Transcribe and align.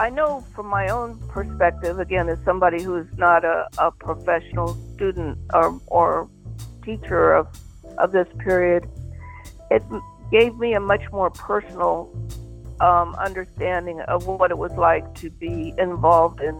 I 0.00 0.08
know 0.08 0.42
from 0.54 0.66
my 0.66 0.88
own 0.88 1.18
perspective, 1.28 2.00
again, 2.00 2.30
as 2.30 2.38
somebody 2.42 2.82
who's 2.82 3.06
not 3.18 3.44
a, 3.44 3.68
a 3.76 3.90
professional 3.90 4.68
student 4.94 5.36
or, 5.52 5.78
or 5.88 6.30
teacher 6.82 7.34
of, 7.34 7.48
of 7.98 8.10
this 8.10 8.26
period, 8.38 8.88
it 9.70 9.82
gave 10.30 10.56
me 10.56 10.72
a 10.72 10.80
much 10.80 11.02
more 11.12 11.28
personal 11.28 12.10
um, 12.80 13.14
understanding 13.16 14.00
of 14.08 14.26
what 14.26 14.50
it 14.50 14.56
was 14.56 14.72
like 14.72 15.14
to 15.16 15.28
be 15.28 15.74
involved 15.76 16.40
in, 16.40 16.56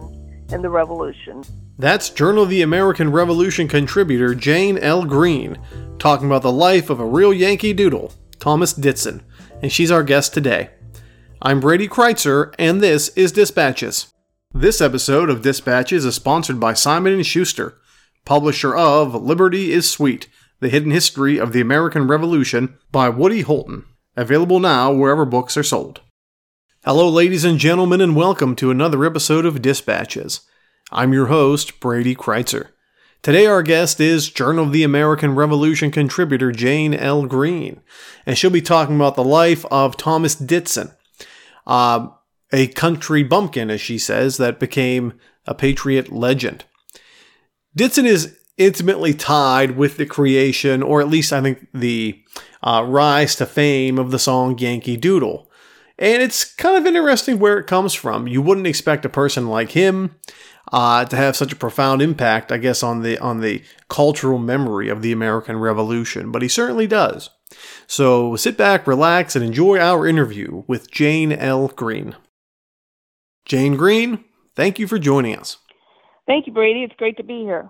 in 0.51 0.61
the 0.61 0.69
revolution. 0.69 1.43
That's 1.79 2.11
Journal 2.11 2.43
of 2.43 2.49
the 2.49 2.61
American 2.61 3.11
Revolution 3.11 3.67
contributor 3.67 4.35
Jane 4.35 4.77
L. 4.77 5.03
Green 5.03 5.57
talking 5.97 6.27
about 6.27 6.43
the 6.43 6.51
life 6.51 6.91
of 6.91 6.99
a 6.99 7.05
real 7.07 7.33
Yankee 7.33 7.73
Doodle, 7.73 8.13
Thomas 8.37 8.71
Ditson, 8.71 9.23
and 9.63 9.71
she's 9.71 9.89
our 9.89 10.03
guest 10.03 10.31
today. 10.31 10.69
I'm 11.43 11.59
Brady 11.59 11.87
Crytzer, 11.87 12.53
and 12.59 12.81
this 12.81 13.07
is 13.15 13.31
Dispatches. 13.31 14.13
This 14.53 14.79
episode 14.79 15.27
of 15.27 15.41
Dispatches 15.41 16.05
is 16.05 16.13
sponsored 16.13 16.59
by 16.59 16.75
Simon 16.75 17.23
& 17.23 17.23
Schuster, 17.23 17.79
publisher 18.25 18.75
of 18.75 19.15
Liberty 19.15 19.71
is 19.71 19.89
Sweet, 19.89 20.29
The 20.59 20.69
Hidden 20.69 20.91
History 20.91 21.39
of 21.39 21.51
the 21.51 21.59
American 21.59 22.05
Revolution 22.05 22.77
by 22.91 23.09
Woody 23.09 23.41
Holton, 23.41 23.85
available 24.15 24.59
now 24.59 24.91
wherever 24.91 25.25
books 25.25 25.57
are 25.57 25.63
sold. 25.63 26.01
Hello, 26.85 27.09
ladies 27.09 27.43
and 27.43 27.57
gentlemen, 27.57 28.01
and 28.01 28.15
welcome 28.15 28.55
to 28.57 28.69
another 28.69 29.03
episode 29.03 29.43
of 29.43 29.63
Dispatches. 29.63 30.41
I'm 30.91 31.11
your 31.11 31.25
host, 31.25 31.79
Brady 31.79 32.13
Crytzer. 32.13 32.67
Today, 33.23 33.47
our 33.47 33.63
guest 33.63 33.99
is 33.99 34.29
Journal 34.29 34.65
of 34.65 34.73
the 34.73 34.83
American 34.83 35.33
Revolution 35.33 35.89
contributor 35.89 36.51
Jane 36.51 36.93
L. 36.93 37.25
Green, 37.25 37.81
and 38.27 38.37
she'll 38.37 38.51
be 38.51 38.61
talking 38.61 38.95
about 38.95 39.15
the 39.15 39.23
life 39.23 39.65
of 39.71 39.97
Thomas 39.97 40.35
Ditson, 40.35 40.93
uh, 41.67 42.07
a 42.51 42.67
country 42.67 43.23
bumpkin, 43.23 43.69
as 43.69 43.81
she 43.81 43.97
says, 43.97 44.37
that 44.37 44.59
became 44.59 45.13
a 45.45 45.53
patriot 45.53 46.11
legend. 46.11 46.65
Ditson 47.75 48.05
is 48.05 48.37
intimately 48.57 49.13
tied 49.13 49.77
with 49.77 49.97
the 49.97 50.05
creation, 50.05 50.83
or 50.83 51.01
at 51.01 51.07
least 51.07 51.33
I 51.33 51.41
think 51.41 51.67
the 51.73 52.21
uh, 52.61 52.85
rise 52.87 53.35
to 53.35 53.45
fame 53.45 53.97
of 53.97 54.11
the 54.11 54.19
song 54.19 54.57
Yankee 54.57 54.97
Doodle. 54.97 55.49
And 55.97 56.21
it's 56.21 56.43
kind 56.55 56.77
of 56.77 56.85
interesting 56.85 57.39
where 57.39 57.59
it 57.59 57.67
comes 57.67 57.93
from. 57.93 58.27
You 58.27 58.41
wouldn't 58.41 58.67
expect 58.67 59.05
a 59.05 59.09
person 59.09 59.47
like 59.47 59.71
him 59.71 60.15
uh, 60.71 61.05
to 61.05 61.15
have 61.15 61.35
such 61.35 61.51
a 61.51 61.55
profound 61.55 62.01
impact, 62.01 62.51
I 62.51 62.57
guess, 62.57 62.81
on 62.81 63.01
the 63.01 63.19
on 63.19 63.41
the 63.41 63.63
cultural 63.87 64.39
memory 64.39 64.89
of 64.89 65.01
the 65.01 65.11
American 65.11 65.57
Revolution, 65.57 66.31
but 66.31 66.41
he 66.41 66.47
certainly 66.47 66.87
does. 66.87 67.29
So 67.87 68.35
sit 68.35 68.57
back, 68.57 68.87
relax, 68.87 69.35
and 69.35 69.43
enjoy 69.43 69.79
our 69.79 70.07
interview 70.07 70.63
with 70.67 70.91
Jane 70.91 71.31
L. 71.31 71.67
Green. 71.69 72.15
Jane 73.45 73.75
Green, 73.75 74.23
thank 74.55 74.79
you 74.79 74.87
for 74.87 74.99
joining 74.99 75.37
us. 75.37 75.57
Thank 76.27 76.47
you, 76.47 76.53
Brady. 76.53 76.83
It's 76.83 76.95
great 76.95 77.17
to 77.17 77.23
be 77.23 77.41
here. 77.41 77.69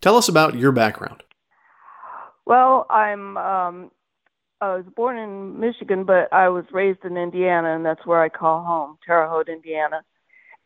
Tell 0.00 0.16
us 0.16 0.28
about 0.28 0.54
your 0.54 0.72
background. 0.72 1.22
Well, 2.44 2.86
I'm 2.90 3.36
um, 3.36 3.90
I 4.60 4.76
was 4.76 4.84
born 4.94 5.18
in 5.18 5.60
Michigan, 5.60 6.04
but 6.04 6.32
I 6.32 6.48
was 6.48 6.64
raised 6.72 7.04
in 7.04 7.16
Indiana, 7.16 7.74
and 7.74 7.84
that's 7.84 8.06
where 8.06 8.22
I 8.22 8.28
call 8.28 8.64
home, 8.64 8.98
Terre 9.04 9.28
Haute, 9.28 9.48
Indiana. 9.48 10.02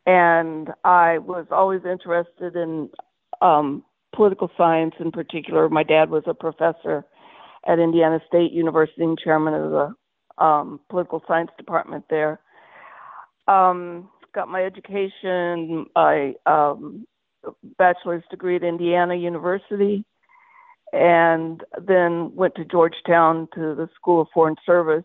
And 0.07 0.71
I 0.85 1.19
was 1.19 1.47
always 1.51 1.81
interested 1.85 2.57
in 2.57 2.91
um, 3.41 3.85
political 4.15 4.51
science 4.57 4.95
in 5.01 5.11
particular. 5.11 5.69
My 5.69 5.83
dad 5.83 6.11
was 6.11 6.23
a 6.27 6.35
professor 6.35 7.05
at 7.67 7.79
Indiana 7.79 8.21
State 8.27 8.53
University 8.53 9.03
and 9.03 9.19
chairman 9.19 9.55
of 9.55 9.71
the 9.71 10.45
um, 10.45 10.81
political 10.89 11.23
science 11.29 11.51
department 11.59 12.05
there. 12.09 12.41
Um, 13.47 14.09
got 14.35 14.49
my 14.49 14.65
education, 14.65 15.87
my 15.95 16.35
um, 16.47 17.07
bachelor's 17.79 18.25
degree 18.31 18.57
at 18.57 18.63
Indiana 18.63 19.15
University, 19.15 20.05
and 20.93 21.63
then 21.87 22.35
went 22.35 22.55
to 22.57 22.65
Georgetown 22.65 23.49
to 23.55 23.75
the 23.75 23.89
School 23.95 24.23
of 24.23 24.29
Foreign 24.33 24.57
Service. 24.65 25.05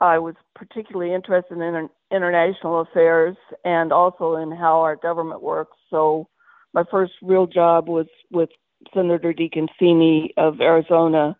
I 0.00 0.18
was 0.18 0.34
particularly 0.54 1.14
interested 1.14 1.54
in 1.54 1.62
inter- 1.62 1.88
international 2.10 2.80
affairs 2.80 3.36
and 3.64 3.92
also 3.92 4.36
in 4.36 4.50
how 4.50 4.80
our 4.80 4.96
government 4.96 5.42
works. 5.42 5.76
So 5.90 6.28
my 6.72 6.84
first 6.90 7.12
real 7.22 7.46
job 7.46 7.88
was 7.88 8.06
with 8.30 8.50
Senator 8.94 9.32
DeConcini 9.32 10.30
of 10.36 10.60
Arizona, 10.60 11.36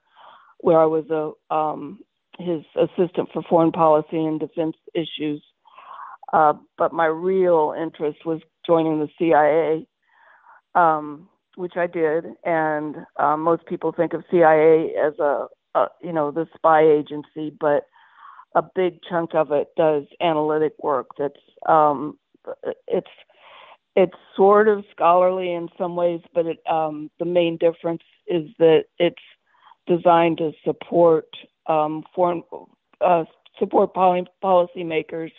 where 0.59 0.79
I 0.79 0.87
was 0.87 1.05
a 1.11 1.55
um, 1.55 2.01
his 2.39 2.63
assistant 2.77 3.29
for 3.33 3.43
foreign 3.49 3.73
policy 3.73 4.19
and 4.19 4.41
defense 4.41 4.77
issues. 4.95 5.43
Uh, 6.33 6.55
but 6.77 6.93
my 6.93 7.07
real 7.07 7.75
interest 7.81 8.25
was 8.27 8.41
joining 8.67 8.99
the 8.99 9.09
CIA, 9.19 9.87
um, 10.75 11.29
which 11.57 11.75
I 11.77 11.87
did. 11.87 12.25
And 12.45 12.97
uh, 13.19 13.37
most 13.37 13.67
people 13.67 13.93
think 13.93 14.15
of 14.15 14.25
CIA 14.31 14.95
as 15.01 15.19
a, 15.21 15.47
a, 15.75 15.87
you 16.03 16.13
know, 16.13 16.31
the 16.33 16.47
spy 16.57 16.83
agency, 16.83 17.57
but 17.61 17.85
a 18.57 18.63
big 18.75 18.99
chunk 19.09 19.35
of 19.35 19.53
it 19.53 19.69
does 19.77 20.05
analytic 20.21 20.73
work. 20.83 21.09
That's 21.19 21.35
um, 21.69 22.19
it's 22.87 23.07
it's 23.97 24.17
sort 24.37 24.69
of 24.69 24.85
scholarly 24.91 25.53
in 25.53 25.69
some 25.79 25.97
ways, 25.97 26.21
but 26.35 26.47
it, 26.47 26.59
um, 26.69 27.11
the 27.19 27.25
main 27.25 27.57
difference 27.57 28.03
is 28.27 28.49
that 28.59 28.85
it's 28.99 29.17
designed 29.87 30.39
to 30.39 30.53
support 30.65 31.27
um, 31.67 32.03
foreign 32.15 32.43
uh, 33.01 33.25
support 33.59 33.95
poly- 33.95 34.27
policymakers 34.43 35.33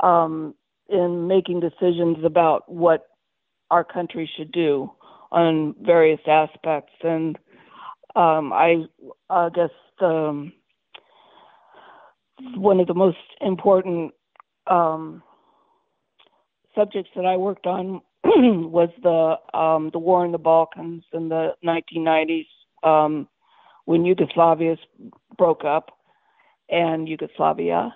um, 0.00 0.54
in 0.88 1.26
making 1.26 1.60
decisions 1.60 2.18
about 2.24 2.70
what 2.70 3.06
our 3.70 3.84
country 3.84 4.30
should 4.36 4.52
do 4.52 4.90
on 5.32 5.74
various 5.82 6.20
aspects. 6.26 6.92
And 7.02 7.36
um, 8.14 8.52
I, 8.52 8.84
I 9.28 9.48
guess 9.50 9.70
um, 10.00 10.52
one 12.54 12.80
of 12.80 12.86
the 12.86 12.94
most 12.94 13.18
important 13.40 14.12
um, 14.68 15.22
subjects 16.76 17.10
that 17.16 17.26
I 17.26 17.36
worked 17.36 17.66
on 17.66 18.00
was 18.24 18.90
the 19.02 19.58
um, 19.58 19.90
the 19.92 19.98
war 19.98 20.24
in 20.24 20.32
the 20.32 20.38
Balkans 20.38 21.04
in 21.12 21.28
the 21.28 21.54
1990s 21.64 22.46
um, 22.82 23.28
when 23.84 24.04
Yugoslavia 24.04 24.76
broke 25.36 25.64
up 25.64 25.98
and 26.68 27.08
Yugoslavia, 27.08 27.94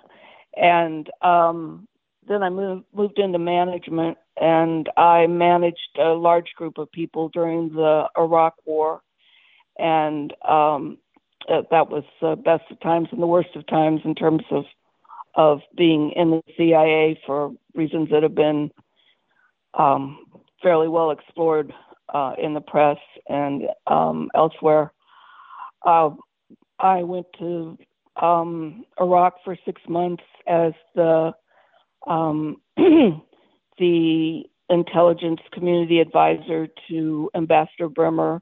and 0.55 1.09
um, 1.21 1.87
then 2.27 2.43
I 2.43 2.49
moved 2.49 2.85
moved 2.93 3.19
into 3.19 3.39
management 3.39 4.17
and 4.39 4.89
I 4.97 5.27
managed 5.27 5.97
a 5.99 6.09
large 6.09 6.53
group 6.55 6.77
of 6.77 6.91
people 6.91 7.29
during 7.29 7.69
the 7.69 8.07
Iraq 8.17 8.55
War, 8.65 9.01
and 9.77 10.33
um, 10.47 10.97
that 11.47 11.89
was 11.89 12.03
the 12.21 12.35
best 12.35 12.63
of 12.71 12.79
times 12.79 13.09
and 13.11 13.21
the 13.21 13.27
worst 13.27 13.55
of 13.55 13.67
times 13.67 14.01
in 14.05 14.15
terms 14.15 14.43
of 14.51 14.63
of 15.35 15.61
being 15.75 16.11
in 16.15 16.31
the 16.31 16.41
CIA 16.57 17.19
for 17.25 17.51
reasons 17.75 18.09
that 18.11 18.23
have 18.23 18.35
been 18.35 18.71
um, 19.73 20.25
fairly 20.61 20.87
well 20.87 21.11
explored 21.11 21.73
uh, 22.13 22.33
in 22.41 22.53
the 22.53 22.61
press 22.61 22.97
and 23.27 23.63
um, 23.87 24.29
elsewhere. 24.35 24.91
Uh, 25.85 26.11
I 26.79 27.03
went 27.03 27.27
to 27.39 27.77
um, 28.21 28.85
Iraq 28.99 29.35
for 29.43 29.55
six 29.65 29.81
months 29.87 30.23
as 30.47 30.73
the 30.95 31.33
um, 32.07 32.57
the 32.77 34.43
intelligence 34.69 35.41
community 35.53 35.99
advisor 35.99 36.67
to 36.89 37.29
Ambassador 37.35 37.89
Bremer, 37.89 38.41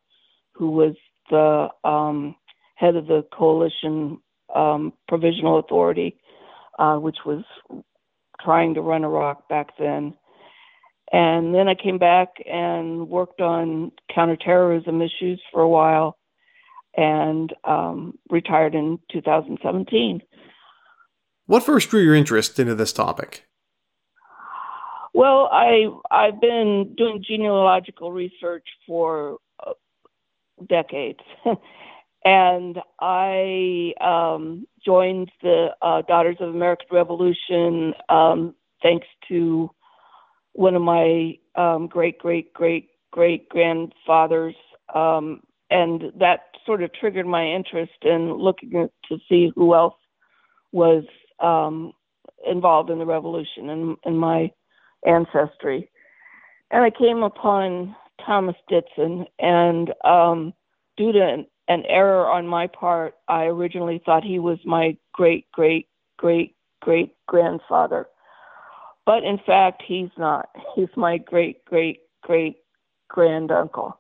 who 0.54 0.72
was 0.72 0.96
the 1.30 1.68
um, 1.84 2.36
head 2.76 2.96
of 2.96 3.08
the 3.08 3.26
coalition 3.34 4.20
um, 4.56 4.94
provisional 5.08 5.60
authority, 5.60 6.18
uh, 6.80 6.96
which 6.96 7.18
was 7.26 7.44
trying 8.42 8.74
to 8.74 8.82
run 8.82 9.04
Iraq 9.04 9.48
back 9.50 9.78
then. 9.78 10.16
And 11.12 11.54
then 11.54 11.68
I 11.68 11.76
came 11.76 11.98
back 11.98 12.30
and 12.46 13.10
worked 13.10 13.42
on 13.42 13.92
counterterrorism 14.14 15.02
issues 15.02 15.42
for 15.52 15.62
a 15.62 15.70
while 15.70 16.18
and 16.96 17.54
um, 17.64 18.18
retired 18.30 18.76
in 18.76 19.00
2017. 19.12 20.22
What 21.48 21.64
first 21.64 21.90
drew 21.90 22.02
your 22.02 22.16
interest 22.16 22.60
into 22.60 22.76
this 22.76 22.94
topic? 22.94 23.46
Well, 25.14 25.50
I 25.52 25.88
I've 26.12 26.40
been 26.40 26.94
doing 26.96 27.24
genealogical 27.28 28.12
research 28.12 28.66
for 28.86 29.38
uh, 29.66 29.74
decades, 30.68 31.20
and 32.26 32.80
I 33.00 33.94
um, 34.02 34.68
joined 34.86 35.32
the 35.42 35.70
uh, 35.82 36.02
Daughters 36.04 36.38
of 36.40 36.50
American 36.50 36.88
Revolution 36.92 37.94
um, 38.10 38.56
thanks 38.82 39.08
to 39.30 39.70
one 40.54 40.76
of 40.76 40.82
my 40.82 41.38
um, 41.56 41.88
great 41.88 42.20
great 42.20 42.54
great 42.54 42.90
great 43.12 43.48
grandfathers, 43.50 44.56
um, 44.94 45.42
and 45.70 46.12
that 46.20 46.42
sort 46.66 46.84
of 46.84 46.92
triggered 46.94 47.26
my 47.26 47.46
interest 47.46 47.94
in 48.02 48.34
looking 48.34 48.90
to 49.08 49.18
see 49.28 49.52
who 49.56 49.74
else 49.74 49.96
was 50.72 51.04
um, 51.40 51.94
involved 52.46 52.90
in 52.90 53.00
the 53.00 53.06
revolution 53.06 53.70
and, 53.70 53.98
and 54.06 54.20
my 54.20 54.52
ancestry. 55.06 55.90
And 56.72 56.84
I 56.84 56.92
came 56.92 57.24
upon 57.24 57.96
Thomas 58.26 58.56
Ditson, 58.70 59.26
and 59.40 59.94
um, 60.04 60.54
due 60.98 61.12
to 61.14 61.46
an, 61.70 61.84
error 61.88 62.28
on 62.28 62.48
my 62.48 62.68
part, 62.68 63.16
I 63.28 63.46
originally 63.46 64.02
thought 64.06 64.24
he 64.24 64.40
was 64.40 64.60
my 64.66 64.98
great, 65.14 65.50
great, 65.52 65.88
great, 66.18 66.56
great 66.82 67.16
grandfather. 67.28 68.08
But 69.06 69.24
in 69.24 69.40
fact, 69.46 69.84
he's 69.88 70.10
not. 70.18 70.50
He's 70.76 70.90
my 70.96 71.18
great, 71.18 71.64
great, 71.66 72.02
great 72.22 72.58
granduncle. 73.08 73.98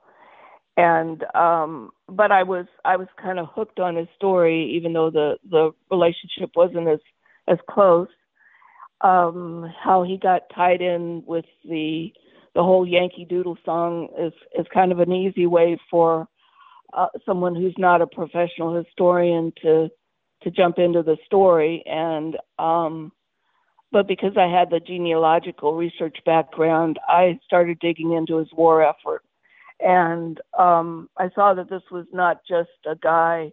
And 0.77 1.23
um, 1.35 1.91
but 2.07 2.31
I 2.31 2.43
was 2.43 2.65
I 2.85 2.95
was 2.97 3.07
kind 3.21 3.39
of 3.39 3.47
hooked 3.53 3.79
on 3.79 3.95
his 3.95 4.07
story, 4.15 4.71
even 4.75 4.93
though 4.93 5.09
the 5.09 5.37
the 5.49 5.71
relationship 5.89 6.51
wasn't 6.55 6.87
as 6.87 6.99
as 7.47 7.57
close 7.69 8.07
um, 9.01 9.71
how 9.81 10.03
he 10.03 10.17
got 10.17 10.43
tied 10.53 10.81
in 10.81 11.23
with 11.25 11.45
the 11.63 12.11
the 12.55 12.63
whole 12.63 12.85
Yankee 12.85 13.25
Doodle 13.25 13.57
song 13.63 14.09
is 14.19 14.33
is 14.57 14.65
kind 14.73 14.91
of 14.91 14.99
an 14.99 15.11
easy 15.11 15.45
way 15.45 15.79
for 15.89 16.27
uh, 16.93 17.07
someone 17.25 17.55
who's 17.55 17.75
not 17.77 18.01
a 18.01 18.07
professional 18.07 18.75
historian 18.75 19.53
to 19.61 19.89
to 20.43 20.51
jump 20.51 20.79
into 20.79 21.03
the 21.03 21.17
story 21.25 21.83
and 21.85 22.37
um 22.57 23.11
but 23.91 24.07
because 24.07 24.33
I 24.37 24.47
had 24.47 24.69
the 24.69 24.79
genealogical 24.79 25.73
research 25.73 26.17
background, 26.25 26.99
I 27.07 27.39
started 27.45 27.79
digging 27.79 28.13
into 28.13 28.37
his 28.37 28.49
war 28.53 28.83
effort. 28.83 29.23
And 29.79 30.39
um, 30.57 31.09
I 31.17 31.29
saw 31.33 31.53
that 31.53 31.69
this 31.69 31.81
was 31.89 32.05
not 32.11 32.41
just 32.47 32.69
a 32.85 32.95
guy 32.95 33.51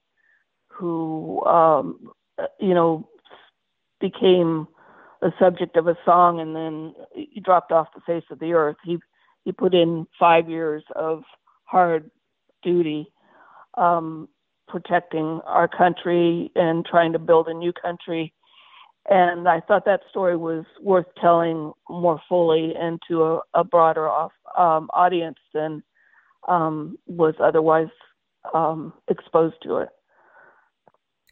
who, 0.69 1.43
um, 1.44 2.11
you 2.61 2.75
know, 2.75 3.09
became 4.00 4.69
the 5.23 5.32
subject 5.39 5.77
of 5.77 5.87
a 5.87 5.97
song 6.05 6.41
and 6.41 6.55
then 6.55 6.94
he 7.15 7.41
dropped 7.41 7.73
off 7.73 7.89
the 7.94 8.03
face 8.03 8.25
of 8.31 8.39
the 8.39 8.53
earth. 8.53 8.77
He 8.85 8.99
he 9.44 9.53
put 9.53 9.75
in 9.75 10.06
five 10.19 10.50
years 10.50 10.82
of 10.94 11.23
hard 11.65 12.11
duty 12.62 13.11
um, 13.76 14.28
protecting 14.69 15.40
our 15.44 15.69
country 15.69 16.50
and 16.55 16.84
trying 16.84 17.12
to 17.12 17.19
build 17.19 17.49
a 17.49 17.55
new 17.55 17.73
country. 17.73 18.32
And 19.08 19.49
I 19.49 19.61
thought 19.61 19.84
that 19.84 20.00
story 20.11 20.37
was 20.37 20.64
worth 20.82 21.06
telling 21.20 21.73
more 21.88 22.20
fully 22.28 22.75
and 22.76 23.00
to 23.08 23.23
a, 23.23 23.40
a 23.55 23.64
broader 23.64 24.08
off, 24.08 24.32
um, 24.58 24.88
audience 24.93 25.38
than 25.55 25.82
um, 26.49 26.99
was 27.06 27.34
otherwise 27.40 27.88
um, 28.52 28.93
exposed 29.08 29.56
to 29.62 29.79
it. 29.79 29.88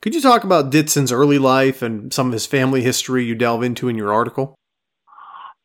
Could 0.02 0.14
you 0.14 0.20
talk 0.20 0.44
about 0.44 0.70
Ditson's 0.70 1.10
early 1.10 1.38
life 1.38 1.82
and 1.82 2.12
some 2.12 2.26
of 2.28 2.32
his 2.32 2.46
family 2.46 2.82
history 2.82 3.24
you 3.24 3.34
delve 3.34 3.62
into 3.62 3.88
in 3.88 3.96
your 3.96 4.12
article? 4.12 4.54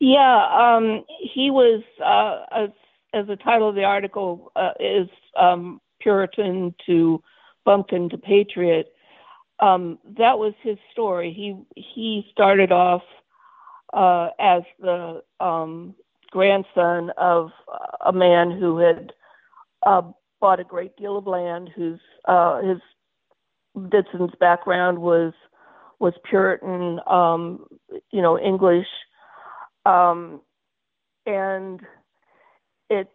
Yeah, 0.00 0.46
um, 0.50 1.04
he 1.34 1.50
was, 1.50 1.82
uh, 2.04 2.46
as, 2.50 2.70
as 3.12 3.26
the 3.26 3.36
title 3.36 3.68
of 3.68 3.74
the 3.74 3.84
article 3.84 4.50
uh, 4.56 4.70
is, 4.80 5.08
um, 5.38 5.80
Puritan 6.00 6.74
to 6.86 7.22
bumpkin 7.64 8.08
to 8.10 8.18
patriot. 8.18 8.92
Um, 9.60 9.98
that 10.18 10.38
was 10.38 10.54
his 10.62 10.78
story. 10.90 11.32
He 11.32 11.56
he 11.76 12.26
started 12.32 12.72
off 12.72 13.02
uh, 13.92 14.28
as 14.38 14.62
the 14.78 15.22
um, 15.38 15.94
grandson 16.30 17.10
of 17.16 17.50
a 18.04 18.12
man 18.12 18.50
who 18.50 18.78
had 18.78 19.12
uh, 19.84 20.02
bought 20.40 20.60
a 20.60 20.64
great 20.64 20.96
deal 20.96 21.18
of 21.18 21.26
land, 21.26 21.70
whose 21.74 22.00
uh, 22.26 22.62
his 22.62 22.78
Ditson's 23.90 24.34
background 24.40 24.98
was 24.98 25.32
was 25.98 26.14
Puritan, 26.24 26.98
um, 27.06 27.66
you 28.10 28.22
know, 28.22 28.38
English, 28.38 28.86
um, 29.84 30.40
and 31.26 31.80
it 32.88 33.08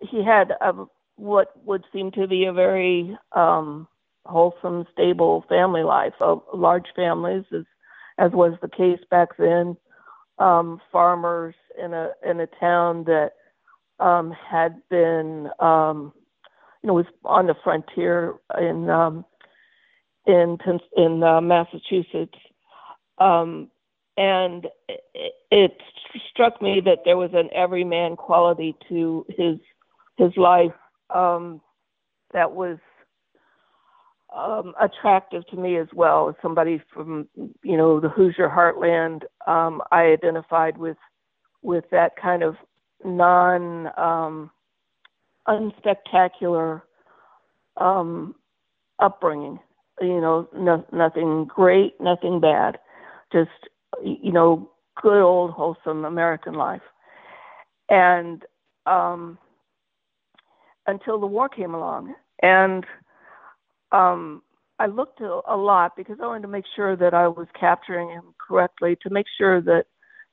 he 0.00 0.24
had 0.24 0.52
a, 0.60 0.86
what 1.18 1.52
would 1.64 1.84
seem 1.92 2.10
to 2.12 2.26
be 2.26 2.44
a 2.44 2.52
very 2.52 3.16
um, 3.32 3.88
wholesome, 4.24 4.86
stable 4.92 5.44
family 5.48 5.82
life, 5.82 6.14
uh, 6.20 6.36
large 6.54 6.86
families, 6.94 7.44
as 7.54 7.64
as 8.18 8.32
was 8.32 8.54
the 8.60 8.68
case 8.68 9.00
back 9.10 9.36
then. 9.38 9.76
Um, 10.38 10.80
farmers 10.92 11.56
in 11.82 11.92
a 11.92 12.10
in 12.24 12.40
a 12.40 12.46
town 12.60 13.04
that 13.04 13.32
um, 13.98 14.30
had 14.30 14.80
been, 14.88 15.48
um, 15.58 16.12
you 16.82 16.86
know, 16.86 16.94
was 16.94 17.06
on 17.24 17.46
the 17.46 17.56
frontier 17.64 18.34
in 18.58 18.88
um, 18.88 19.24
in 20.26 20.58
in 20.96 21.22
uh, 21.22 21.40
Massachusetts, 21.40 22.38
um, 23.18 23.68
and 24.16 24.68
it, 24.88 25.32
it 25.50 25.76
struck 26.30 26.62
me 26.62 26.80
that 26.84 26.98
there 27.04 27.16
was 27.16 27.30
an 27.34 27.48
everyman 27.52 28.14
quality 28.14 28.76
to 28.88 29.26
his 29.28 29.58
his 30.16 30.36
life 30.36 30.72
um, 31.14 31.60
that 32.32 32.52
was 32.52 32.78
um, 34.34 34.74
attractive 34.80 35.46
to 35.48 35.56
me 35.56 35.78
as 35.78 35.88
well 35.94 36.28
as 36.28 36.34
somebody 36.42 36.82
from 36.92 37.28
you 37.62 37.76
know 37.76 38.00
the 38.00 38.08
Hoosier 38.08 38.48
heartland. 38.48 39.22
Um, 39.46 39.82
I 39.90 40.02
identified 40.04 40.76
with 40.78 40.98
with 41.62 41.84
that 41.90 42.12
kind 42.20 42.42
of 42.42 42.56
non 43.04 43.88
um, 43.98 44.50
unspectacular 45.48 46.82
um, 47.78 48.34
upbringing 48.98 49.58
you 50.00 50.20
know, 50.20 50.48
no, 50.54 50.84
nothing 50.92 51.44
great, 51.46 52.00
nothing 52.00 52.40
bad, 52.40 52.78
just 53.32 53.50
you 54.02 54.32
know, 54.32 54.70
good 55.00 55.20
old 55.20 55.52
wholesome 55.52 56.04
American 56.04 56.54
life. 56.54 56.82
And 57.88 58.42
um, 58.86 59.38
until 60.88 61.20
the 61.20 61.26
war 61.26 61.48
came 61.48 61.74
along, 61.74 62.14
and 62.42 62.84
um, 63.92 64.42
I 64.78 64.86
looked 64.86 65.20
a, 65.20 65.56
lot 65.56 65.92
because 65.96 66.18
I 66.22 66.26
wanted 66.26 66.42
to 66.42 66.48
make 66.48 66.64
sure 66.74 66.96
that 66.96 67.14
I 67.14 67.28
was 67.28 67.46
capturing 67.58 68.10
him 68.10 68.34
correctly, 68.38 68.96
to 69.02 69.10
make 69.10 69.26
sure 69.38 69.60
that 69.62 69.84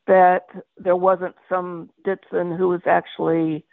that 0.07 0.45
there 0.77 0.95
wasn't 0.95 1.35
some 1.49 1.89
Ditson 2.05 2.55
who 2.55 2.69
was 2.69 2.81
actually, 2.85 3.65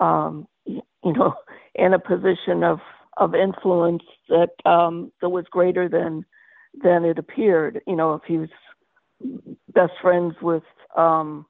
um, 0.00 0.48
you 0.66 0.82
know, 1.04 1.34
in 1.74 1.94
a 1.94 1.98
position 1.98 2.62
of 2.62 2.78
of 3.16 3.34
influence 3.34 4.02
that 4.28 4.50
um, 4.64 5.12
that 5.20 5.28
was 5.30 5.44
greater 5.50 5.88
than 5.88 6.24
than 6.82 7.04
it 7.04 7.18
appeared. 7.18 7.80
You 7.86 7.96
know, 7.96 8.14
if 8.14 8.22
he 8.26 8.38
was 8.38 8.50
best 9.72 9.92
friends 10.02 10.34
with 10.42 10.64
um, 10.96 11.46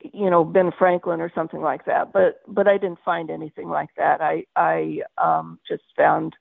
you 0.00 0.30
know 0.30 0.44
Ben 0.44 0.70
Franklin 0.78 1.20
or 1.20 1.30
something 1.34 1.60
like 1.60 1.84
that. 1.86 2.12
But 2.12 2.40
but 2.46 2.68
I 2.68 2.78
didn't 2.78 3.00
find 3.04 3.30
anything 3.30 3.68
like 3.68 3.90
that. 3.96 4.20
I 4.20 4.44
I 4.56 5.00
um, 5.18 5.58
just 5.68 5.84
found 5.96 6.34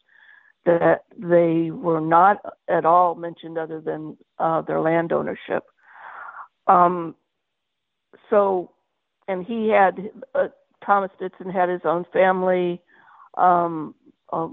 that 0.66 1.06
they 1.18 1.72
were 1.72 2.02
not 2.02 2.42
at 2.68 2.86
all 2.86 3.16
mentioned 3.16 3.58
other 3.58 3.80
than 3.80 4.18
uh, 4.38 4.62
their 4.62 4.82
land 4.82 5.14
ownership. 5.14 5.64
Um, 6.68 7.16
so, 8.30 8.72
and 9.30 9.46
he 9.46 9.70
had 9.70 10.12
uh, 10.36 10.50
Thomas 10.86 11.12
Ditson 11.20 11.52
had 11.52 11.70
his 11.70 11.82
own 11.86 12.06
family. 12.12 12.82
Um, 13.38 13.96
a 14.34 14.48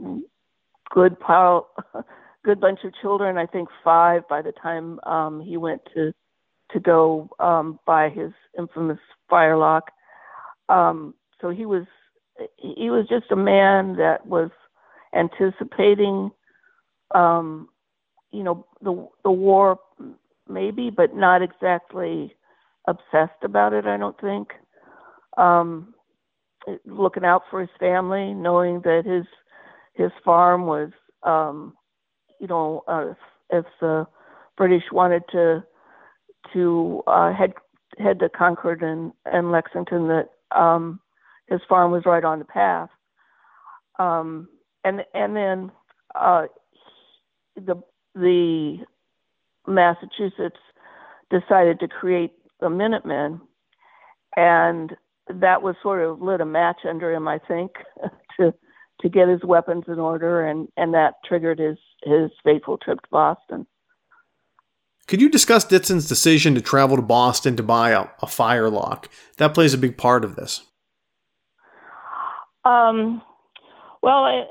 good 0.90 1.18
pile, 1.18 1.68
good 2.44 2.61
bunch 2.61 2.80
of 2.84 2.92
children. 3.00 3.37
I 3.38 3.46
think 3.46 3.68
five 3.82 4.28
by 4.28 4.42
the 4.42 4.52
time 4.52 5.00
um, 5.04 5.40
he 5.40 5.56
went 5.56 5.82
to 5.94 6.12
to 6.75 6.81
go 6.81 7.31
um, 7.38 7.78
his 8.11 8.33
infamous 8.59 8.99
firelock. 9.31 9.90
Um, 10.69 11.14
so 11.40 11.49
he 11.50 11.64
was 11.64 11.87
he 12.57 12.90
was 12.90 13.07
just 13.09 13.31
a 13.31 13.37
man 13.37 13.97
that 13.97 14.26
was 14.26 14.50
anticipating, 15.14 16.31
um, 17.14 17.69
you 18.33 18.43
know, 18.43 18.66
the 18.83 19.09
the 19.23 19.31
war 19.31 19.78
maybe, 20.49 20.90
but 20.90 21.14
not 21.14 21.43
exactly 21.43 22.35
obsessed 22.87 23.43
about 23.43 23.73
it. 23.73 23.87
I 23.87 23.97
don't 23.97 24.21
think. 24.21 24.49
Um, 25.37 25.95
looking 26.87 27.25
out 27.25 27.43
for 27.50 27.61
his 27.61 27.71
family, 27.78 28.35
knowing 28.35 28.81
that 28.83 29.02
his 29.04 29.26
his 29.95 30.11
farm 30.25 30.66
was, 30.66 30.90
um, 31.23 31.75
you 32.40 32.49
know, 32.49 32.83
uh, 32.88 33.14
if 33.50 33.64
the 33.81 34.07
British 34.57 34.85
wanted 34.90 35.23
to 35.31 35.64
to 36.52 37.02
uh, 37.06 37.32
head 37.32 37.52
head 37.98 38.18
to 38.20 38.28
Concord 38.28 38.82
and, 38.82 39.12
and 39.24 39.52
Lexington 39.52 40.08
that 40.08 40.28
um, 40.56 41.00
his 41.48 41.60
farm 41.68 41.92
was 41.92 42.06
right 42.06 42.24
on 42.24 42.38
the 42.38 42.44
path. 42.44 42.90
Um, 43.98 44.48
and 44.84 45.04
and 45.14 45.36
then 45.36 45.72
uh, 46.14 46.46
the 47.56 47.82
the 48.14 48.78
Massachusetts 49.66 50.60
decided 51.30 51.80
to 51.80 51.88
create 51.88 52.32
the 52.60 52.70
Minutemen, 52.70 53.40
and 54.36 54.96
that 55.28 55.62
was 55.62 55.76
sort 55.82 56.02
of 56.02 56.20
lit 56.20 56.40
a 56.40 56.44
match 56.44 56.80
under 56.88 57.12
him, 57.12 57.26
I 57.28 57.38
think, 57.38 57.72
to 58.38 58.52
to 59.00 59.08
get 59.08 59.28
his 59.28 59.44
weapons 59.44 59.84
in 59.88 59.98
order, 59.98 60.46
and 60.46 60.68
and 60.76 60.94
that 60.94 61.14
triggered 61.24 61.58
his 61.58 61.78
his 62.02 62.30
fateful 62.42 62.78
trip 62.78 63.00
to 63.02 63.08
Boston. 63.10 63.66
Could 65.06 65.20
you 65.20 65.28
discuss 65.28 65.64
Ditson's 65.64 66.08
decision 66.08 66.54
to 66.54 66.61
travel 66.61 66.96
to 66.96 67.02
Boston 67.02 67.56
to 67.56 67.62
buy 67.62 67.90
a, 67.90 68.06
a 68.23 68.26
firelock? 68.26 69.08
That 69.37 69.54
plays 69.54 69.75
a 69.75 69.78
big 69.78 69.99
part 69.99 70.25
of 70.25 70.37
this. 70.37 70.62
Um, 72.64 73.23
well, 74.02 74.25
I, 74.25 74.44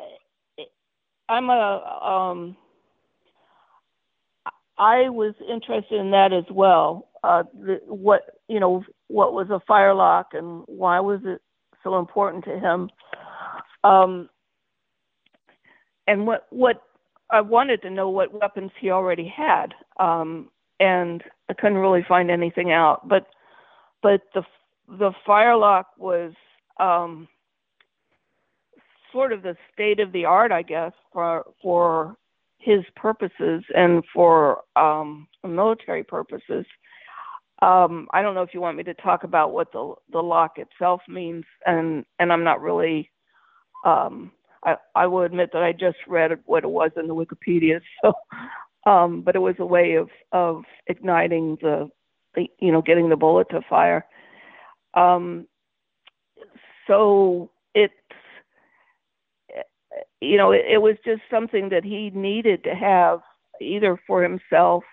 I'm 1.28 1.50
a 1.50 2.06
um, 2.06 2.58
I 4.78 5.10
was 5.10 5.34
interested 5.50 6.00
in 6.00 6.12
that 6.12 6.34
as 6.34 6.46
well. 6.52 7.10
Uh, 7.24 7.44
the, 7.54 7.80
what 7.86 8.22
you 8.48 8.60
know, 8.60 8.84
what 9.08 9.34
was 9.34 9.50
a 9.50 9.62
firelock, 9.68 10.28
and 10.34 10.64
why 10.68 11.00
was 11.00 11.22
it 11.26 11.42
so 11.84 11.98
important 11.98 12.44
to 12.46 12.60
him? 12.60 12.90
Um, 13.84 14.30
and 16.08 16.28
what 16.28 16.48
what 16.50 16.82
I 17.34 17.42
wanted 17.42 17.82
to 17.82 17.90
know 17.90 18.10
what 18.10 18.40
weapons 18.40 18.72
he 18.80 18.92
already 18.92 19.28
had, 19.28 19.74
um, 20.00 20.50
and 20.80 21.24
I 21.50 21.54
couldn't 21.54 21.80
really 21.80 22.06
find 22.08 22.30
anything 22.30 22.72
out. 22.72 23.08
But 23.10 23.26
but 24.04 24.22
the 24.36 24.44
the 24.88 25.12
firelock 25.26 25.88
was 25.98 26.34
um, 26.80 27.28
sort 29.12 29.34
of 29.34 29.42
the 29.42 29.58
state 29.74 30.00
of 30.00 30.12
the 30.12 30.26
art, 30.26 30.52
I 30.52 30.62
guess, 30.62 30.92
for 31.12 31.46
for 31.60 32.16
his 32.60 32.82
purposes 32.96 33.64
and 33.76 34.04
for 34.14 34.62
um, 34.76 35.28
military 35.44 36.04
purposes. 36.04 36.66
Um, 37.64 38.08
I 38.14 38.22
don't 38.22 38.36
know 38.36 38.44
if 38.44 38.54
you 38.54 38.62
want 38.62 38.78
me 38.78 38.84
to 38.84 38.94
talk 38.94 39.24
about 39.24 39.54
what 39.54 39.72
the 39.72 39.96
the 40.12 40.22
lock 40.22 40.60
itself 40.60 41.02
means, 41.08 41.46
and 41.66 42.06
and 42.20 42.32
I'm 42.32 42.44
not 42.44 42.62
really. 42.62 43.10
Um, 43.86 44.32
I, 44.64 44.78
I 44.96 45.08
will 45.08 45.24
admit 45.24 45.52
that 45.54 45.64
I 45.64 45.72
just 45.74 45.98
read 46.08 46.32
what 46.46 46.64
it 46.64 46.70
was 46.70 46.92
in 46.96 47.08
the 47.08 47.16
Wikipedia, 47.16 47.82
so 48.04 48.14
um, 48.86 49.22
but 49.22 49.36
it 49.36 49.40
was 49.40 49.56
a 49.60 49.66
way 49.66 49.96
of 49.96 50.10
of 50.32 50.64
igniting 50.88 51.58
the, 51.62 51.90
the 52.36 52.48
you 52.60 52.72
know 52.72 52.82
getting 52.82 53.10
the 53.10 53.16
bullet 53.16 53.48
to 53.52 53.62
fire. 53.70 54.06
Um, 54.94 55.48
so 56.88 57.52
it's 57.74 57.94
you 60.22 60.38
know 60.38 60.52
it, 60.52 60.66
it 60.70 60.82
was 60.82 60.96
just 61.06 61.22
something 61.30 61.70
that 61.70 61.84
he 61.84 62.12
needed 62.14 62.64
to 62.64 62.76
have 62.76 63.22
either 63.62 64.00
for 64.08 64.24
himself 64.24 64.84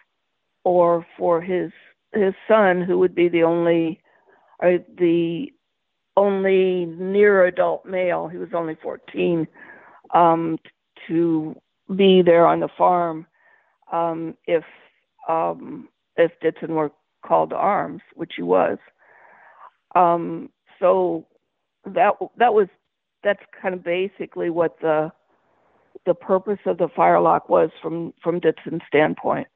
or 0.65 1.07
for 1.19 1.41
his 1.41 1.71
his 2.15 2.35
son 2.49 2.83
who 2.83 2.99
would 2.99 3.15
be 3.15 3.29
the 3.29 3.43
only 3.43 4.01
or 4.61 4.79
the 4.99 5.53
only 6.21 6.87
near 6.99 7.45
adult 7.47 7.85
male 7.87 8.29
he 8.29 8.39
was 8.39 8.51
only 8.55 8.77
14 8.83 9.47
um 10.15 10.59
to 11.09 11.55
be 11.97 12.23
there 12.23 12.47
on 12.47 12.61
the 12.61 12.69
farm 12.77 13.27
um, 13.93 14.37
if 14.47 14.65
um, 15.29 15.89
if 16.17 16.33
Ditson 16.43 16.71
were 16.71 16.93
called 17.25 17.51
to 17.51 17.57
arms, 17.57 18.03
which 18.15 18.33
he 18.37 18.43
was. 18.43 18.79
Um, 19.95 20.51
so 20.79 21.27
that 21.85 22.15
that 22.39 22.55
was 22.55 22.69
that's 23.23 23.43
kind 23.61 23.75
of 23.75 23.85
basically 23.85 24.51
what 24.51 24.77
the 24.81 25.11
the 26.07 26.15
purpose 26.15 26.59
of 26.67 26.79
the 26.79 26.89
firelock 26.95 27.49
was 27.49 27.71
from 27.83 28.13
from 28.23 28.41
Ditson's 28.41 28.83
standpoint. 28.87 29.49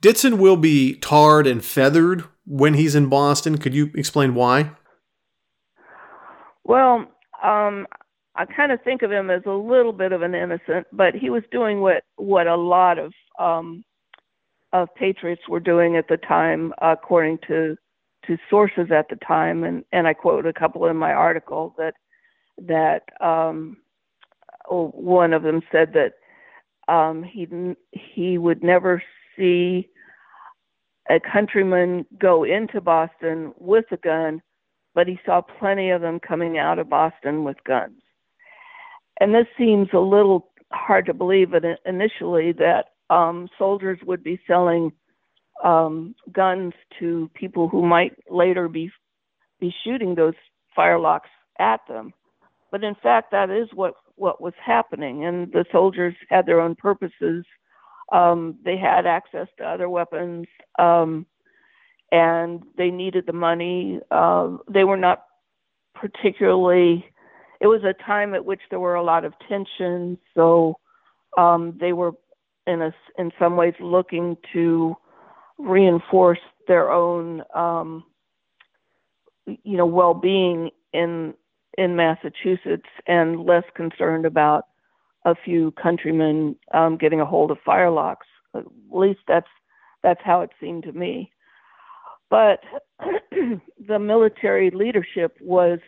Ditson 0.00 0.38
will 0.38 0.56
be 0.56 0.96
tarred 0.96 1.46
and 1.46 1.64
feathered 1.64 2.24
when 2.44 2.74
he's 2.74 2.94
in 2.94 3.06
Boston. 3.08 3.58
Could 3.58 3.74
you 3.74 3.90
explain 3.94 4.34
why? 4.34 4.72
Well, 6.64 7.06
um, 7.42 7.86
I 8.34 8.46
kind 8.46 8.72
of 8.72 8.80
think 8.82 9.02
of 9.02 9.12
him 9.12 9.30
as 9.30 9.42
a 9.46 9.50
little 9.50 9.92
bit 9.92 10.12
of 10.12 10.22
an 10.22 10.34
innocent, 10.34 10.86
but 10.92 11.14
he 11.14 11.30
was 11.30 11.42
doing 11.50 11.80
what 11.80 12.04
what 12.16 12.46
a 12.46 12.56
lot 12.56 12.98
of 12.98 13.12
um, 13.38 13.84
of 14.72 14.88
patriots 14.94 15.42
were 15.48 15.60
doing 15.60 15.96
at 15.96 16.08
the 16.08 16.16
time, 16.16 16.72
according 16.80 17.38
to 17.48 17.76
to 18.26 18.38
sources 18.48 18.90
at 18.90 19.08
the 19.10 19.16
time, 19.16 19.64
and 19.64 19.84
and 19.92 20.06
I 20.06 20.14
quote 20.14 20.46
a 20.46 20.52
couple 20.52 20.86
in 20.86 20.96
my 20.96 21.12
article 21.12 21.74
that 21.78 21.94
that 22.58 23.02
um, 23.20 23.78
one 24.68 25.32
of 25.32 25.42
them 25.42 25.60
said 25.70 25.92
that 25.94 26.14
um, 26.92 27.22
he 27.22 27.46
he 27.92 28.38
would 28.38 28.62
never 28.62 29.02
see 29.36 29.88
a 31.10 31.18
countryman 31.20 32.06
go 32.18 32.44
into 32.44 32.80
Boston 32.80 33.52
with 33.58 33.84
a 33.90 33.96
gun, 33.96 34.40
but 34.94 35.08
he 35.08 35.18
saw 35.24 35.40
plenty 35.40 35.90
of 35.90 36.00
them 36.00 36.20
coming 36.20 36.58
out 36.58 36.78
of 36.78 36.88
Boston 36.88 37.44
with 37.44 37.56
guns 37.64 38.02
and 39.20 39.34
this 39.34 39.46
seems 39.56 39.88
a 39.92 39.98
little 39.98 40.48
hard 40.72 41.06
to 41.06 41.14
believe 41.14 41.50
initially 41.84 42.52
that 42.52 42.86
um, 43.08 43.48
soldiers 43.58 43.98
would 44.04 44.24
be 44.24 44.40
selling 44.48 44.90
um, 45.62 46.14
guns 46.32 46.72
to 46.98 47.30
people 47.34 47.68
who 47.68 47.86
might 47.86 48.14
later 48.30 48.68
be 48.68 48.90
be 49.60 49.72
shooting 49.84 50.16
those 50.16 50.34
firelocks 50.76 51.30
at 51.60 51.80
them. 51.86 52.12
But 52.72 52.82
in 52.82 52.96
fact, 53.00 53.30
that 53.30 53.48
is 53.48 53.68
what 53.74 53.94
what 54.16 54.40
was 54.40 54.54
happening, 54.64 55.24
and 55.24 55.52
the 55.52 55.64
soldiers 55.70 56.14
had 56.28 56.46
their 56.46 56.60
own 56.60 56.74
purposes. 56.74 57.44
Um, 58.10 58.56
they 58.64 58.76
had 58.76 59.06
access 59.06 59.46
to 59.58 59.64
other 59.64 59.88
weapons, 59.88 60.46
um, 60.78 61.26
and 62.12 62.62
they 62.78 62.90
needed 62.90 63.26
the 63.26 63.32
money. 63.32 63.98
Uh, 64.12 64.58
they 64.68 64.84
were 64.84 64.96
not 64.96 65.24
particularly 65.94 67.04
it 67.62 67.68
was 67.68 67.84
a 67.84 67.94
time 68.04 68.34
at 68.34 68.44
which 68.44 68.60
there 68.70 68.80
were 68.80 68.96
a 68.96 69.04
lot 69.04 69.24
of 69.24 69.34
tensions, 69.48 70.18
so 70.34 70.80
um, 71.38 71.78
they 71.80 71.92
were 71.92 72.10
in 72.66 72.82
a 72.82 72.92
in 73.18 73.30
some 73.38 73.56
ways 73.56 73.74
looking 73.80 74.36
to 74.52 74.96
reinforce 75.58 76.40
their 76.66 76.90
own 76.90 77.42
um, 77.54 78.02
you 79.46 79.76
know 79.76 79.86
well-being 79.86 80.70
in 80.92 81.34
in 81.78 81.94
Massachusetts 81.94 82.88
and 83.06 83.46
less 83.46 83.64
concerned 83.76 84.26
about 84.26 84.64
a 85.24 85.36
few 85.36 85.70
countrymen 85.80 86.56
um, 86.74 86.96
getting 86.96 87.20
a 87.20 87.24
hold 87.24 87.52
of 87.52 87.58
firelocks. 87.64 88.26
At 88.56 88.64
least 88.90 89.20
that's 89.28 89.46
that's 90.02 90.20
how 90.24 90.40
it 90.40 90.50
seemed 90.60 90.82
to 90.82 90.92
me. 90.92 91.30
But 92.32 92.60
the 93.86 93.98
military 93.98 94.70
leadership 94.70 95.36
was 95.38 95.80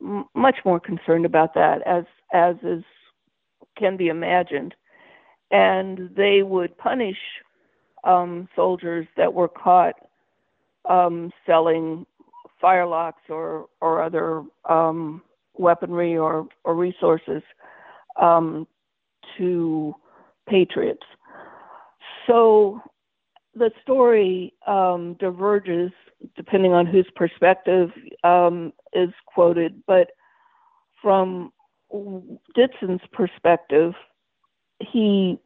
m- 0.00 0.26
much 0.32 0.58
more 0.64 0.78
concerned 0.78 1.26
about 1.26 1.54
that, 1.54 1.82
as 1.84 2.04
as 2.32 2.54
is 2.62 2.84
can 3.76 3.96
be 3.96 4.06
imagined, 4.06 4.72
and 5.50 6.10
they 6.16 6.44
would 6.44 6.78
punish 6.78 7.16
um, 8.04 8.48
soldiers 8.54 9.08
that 9.16 9.34
were 9.34 9.48
caught 9.48 9.96
um, 10.88 11.32
selling 11.44 12.06
firelocks 12.62 13.28
or 13.28 13.66
or 13.80 14.00
other 14.00 14.44
um, 14.70 15.22
weaponry 15.54 16.16
or 16.16 16.46
or 16.62 16.76
resources 16.76 17.42
um, 18.22 18.64
to 19.36 19.92
patriots. 20.48 21.02
So 22.28 22.80
the 23.54 23.70
story 23.82 24.52
um, 24.66 25.16
diverges 25.20 25.92
depending 26.36 26.72
on 26.72 26.86
whose 26.86 27.08
perspective 27.14 27.90
um, 28.22 28.72
is 28.92 29.10
quoted, 29.26 29.82
but 29.86 30.10
from 31.02 31.52
Ditson's 32.56 33.02
perspective, 33.12 33.92
he 34.80 35.38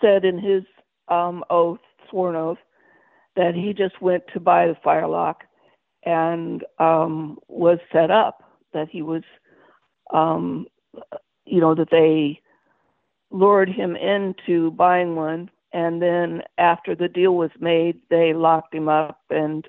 said 0.00 0.24
in 0.24 0.38
his 0.38 0.62
um, 1.08 1.44
oath, 1.50 1.80
sworn 2.08 2.34
oath, 2.34 2.58
that 3.36 3.54
he 3.54 3.72
just 3.72 4.00
went 4.00 4.24
to 4.32 4.40
buy 4.40 4.66
the 4.66 4.76
firelock 4.82 5.44
and 6.04 6.64
um, 6.78 7.38
was 7.48 7.78
set 7.92 8.10
up, 8.10 8.42
that 8.72 8.88
he 8.90 9.02
was, 9.02 9.22
um, 10.12 10.66
you 11.44 11.60
know, 11.60 11.74
that 11.74 11.90
they 11.90 12.40
lured 13.30 13.68
him 13.68 13.96
into 13.96 14.70
buying 14.72 15.14
one. 15.14 15.50
And 15.72 16.02
then 16.02 16.42
after 16.58 16.94
the 16.94 17.08
deal 17.08 17.34
was 17.34 17.50
made, 17.58 18.00
they 18.10 18.34
locked 18.34 18.74
him 18.74 18.88
up 18.88 19.20
and 19.30 19.66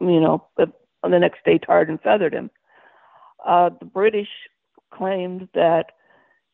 you 0.00 0.20
know, 0.20 0.46
on 1.02 1.10
the 1.10 1.18
next 1.18 1.44
day 1.44 1.58
tarred 1.58 1.88
and 1.88 2.00
feathered 2.00 2.32
him. 2.32 2.50
Uh, 3.46 3.70
the 3.78 3.86
British 3.86 4.28
claimed 4.92 5.48
that 5.54 5.92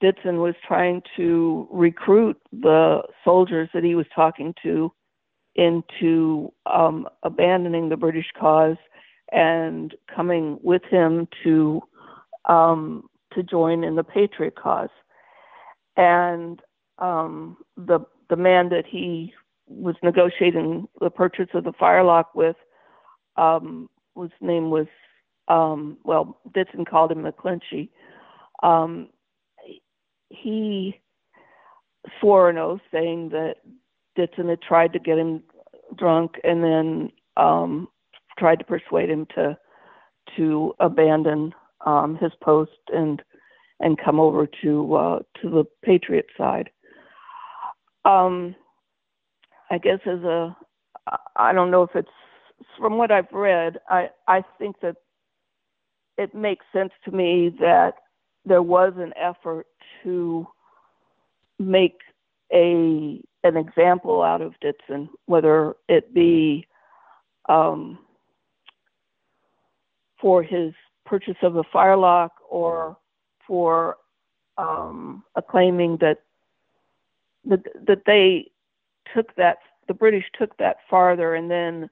Ditson 0.03 0.43
was 0.43 0.55
trying 0.67 1.03
to 1.17 1.67
recruit 1.71 2.37
the 2.53 3.03
soldiers 3.25 3.69
that 3.73 3.85
he 3.85 3.95
was 3.95 4.07
talking 4.15 4.55
to 4.63 4.93
into 5.55 6.53
um, 6.67 7.09
abandoning 7.23 7.89
the 7.89 7.97
British 7.97 8.27
cause 8.39 8.77
and 9.33 9.95
coming 10.15 10.59
with 10.63 10.83
him 10.91 11.27
to 11.43 11.83
um, 12.45 13.09
to 13.33 13.43
join 13.43 13.83
in 13.83 13.97
the 13.97 14.05
Patriot 14.05 14.55
cause. 14.55 14.91
And 15.97 16.61
um, 16.99 17.57
the 17.77 18.01
the 18.29 18.37
man 18.37 18.69
that 18.71 18.85
he 18.87 19.33
was 19.69 19.97
negotiating 20.03 20.89
the 21.01 21.11
purchase 21.11 21.49
of 21.55 21.65
the 21.65 21.73
firelock 21.73 22.35
with, 22.35 22.57
um, 23.37 23.89
whose 24.15 24.31
name 24.41 24.71
was 24.71 24.87
um, 25.49 25.99
well, 26.05 26.41
Ditson 26.53 26.85
called 26.89 27.13
him 27.13 27.23
McClinchy. 27.23 27.91
Um, 28.63 29.09
he 30.29 31.01
swore 32.21 32.51
an 32.51 32.59
oath 32.59 32.81
saying 32.93 33.31
that 33.31 33.57
Ditson 34.19 34.49
had 34.49 34.63
tried 34.63 34.93
to 34.93 34.99
get 34.99 35.19
him 35.19 35.43
drunk 35.97 36.33
and 36.43 36.65
then 36.65 37.13
um, 37.37 37.89
tried 38.39 38.59
to 38.59 38.65
persuade 38.65 39.11
him 39.11 39.27
to 39.35 39.57
to 40.37 40.75
abandon 40.81 41.55
um, 41.85 42.17
his 42.17 42.33
post 42.43 42.73
and 42.93 43.23
and 43.79 43.99
come 44.03 44.19
over 44.19 44.49
to 44.63 44.95
uh, 44.95 45.19
to 45.41 45.51
the 45.51 45.65
Patriot 45.85 46.27
side. 46.37 46.71
Um, 48.07 48.55
I 49.71 49.79
guess 49.79 49.99
as 50.07 50.23
a 50.23 50.57
I 51.37 51.53
don't 51.53 51.71
know 51.71 51.83
if 51.83 51.91
it's 51.95 52.09
from 52.79 52.97
what 52.99 53.11
I've 53.11 53.33
read, 53.33 53.79
I 53.89 54.11
I 54.29 54.43
think 54.59 54.77
that 54.81 54.97
it 56.17 56.35
makes 56.35 56.65
sense 56.73 56.93
to 57.05 57.11
me 57.11 57.55
that 57.61 57.95
there 58.45 58.63
was 58.63 58.93
an 58.97 59.13
effort 59.17 59.67
to 60.03 60.47
make 61.59 61.99
a 62.53 63.21
an 63.45 63.57
example 63.57 64.23
out 64.23 64.41
of 64.41 64.55
Ditson, 64.61 65.09
whether 65.27 65.75
it 65.89 66.13
be 66.15 66.67
um, 67.49 67.99
for 70.21 70.43
his 70.43 70.73
purchase 71.05 71.37
of 71.43 71.57
a 71.57 71.63
firelock 71.73 72.33
or 72.51 72.97
for 73.47 73.97
um, 74.59 75.23
claiming 75.51 75.99
that, 76.01 76.19
that 77.47 77.65
that 77.87 78.03
they 78.07 78.51
took 79.15 79.35
that 79.37 79.59
the 79.89 79.95
British 79.95 80.25
took 80.39 80.57
that 80.59 80.79
farther 80.91 81.35
and 81.35 81.51
then 81.51 81.89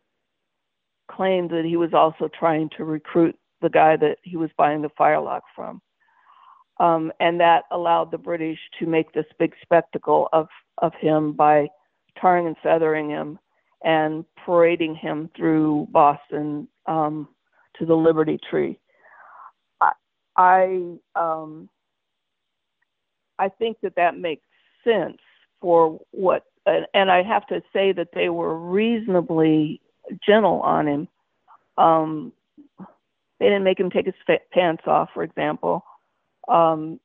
claimed 1.11 1.51
that 1.51 1.65
he 1.65 1.77
was 1.77 1.95
also 1.95 2.29
trying 2.29 2.69
to 2.77 2.85
recruit 2.85 3.37
the 3.63 3.69
guy 3.69 3.97
that 3.97 4.19
he 4.23 4.37
was 4.37 4.51
buying 4.57 4.83
the 4.83 4.91
firelock 4.97 5.43
from. 5.55 5.81
Um, 6.81 7.13
and 7.21 7.39
that 7.41 7.65
allowed 7.71 8.11
the 8.11 8.19
British 8.19 8.59
to 8.81 8.87
make 8.87 9.13
this 9.13 9.27
big 9.39 9.55
spectacle 9.63 10.29
of, 10.33 10.49
of 10.79 10.93
him 11.01 11.33
by 11.33 11.69
tarring 12.21 12.47
and 12.47 12.57
feathering 12.63 13.11
him 13.11 13.39
and 13.85 14.25
parading 14.45 14.97
him 14.97 15.31
through 15.37 15.87
Boston 15.91 16.67
um, 16.87 17.29
to 17.79 17.87
the 17.87 17.95
Liberty 17.95 18.39
Tree. 18.51 18.79
I, 20.37 20.97
um, 21.15 21.69
I 23.39 23.49
think 23.51 23.77
that 23.83 23.95
that 23.95 24.19
makes 24.19 24.47
sense 24.83 25.19
for 25.61 26.01
what, 26.11 26.45
and, 26.67 26.87
and 26.95 27.11
I 27.11 27.23
have 27.23 27.47
to 27.49 27.63
say 27.73 27.93
that 27.93 28.09
they 28.15 28.29
were 28.29 28.59
reasonably 28.59 29.81
gentle 30.27 30.61
on 30.61 30.89
him. 30.89 31.09
Um, 31.77 32.33
they 33.41 33.47
didn't 33.47 33.65
make 33.65 33.81
him 33.81 33.91
take 33.91 34.07
his 34.07 34.39
pants 34.53 34.85
off, 34.87 35.11
for 35.13 35.23
example. 35.23 35.85
Um, 36.49 37.01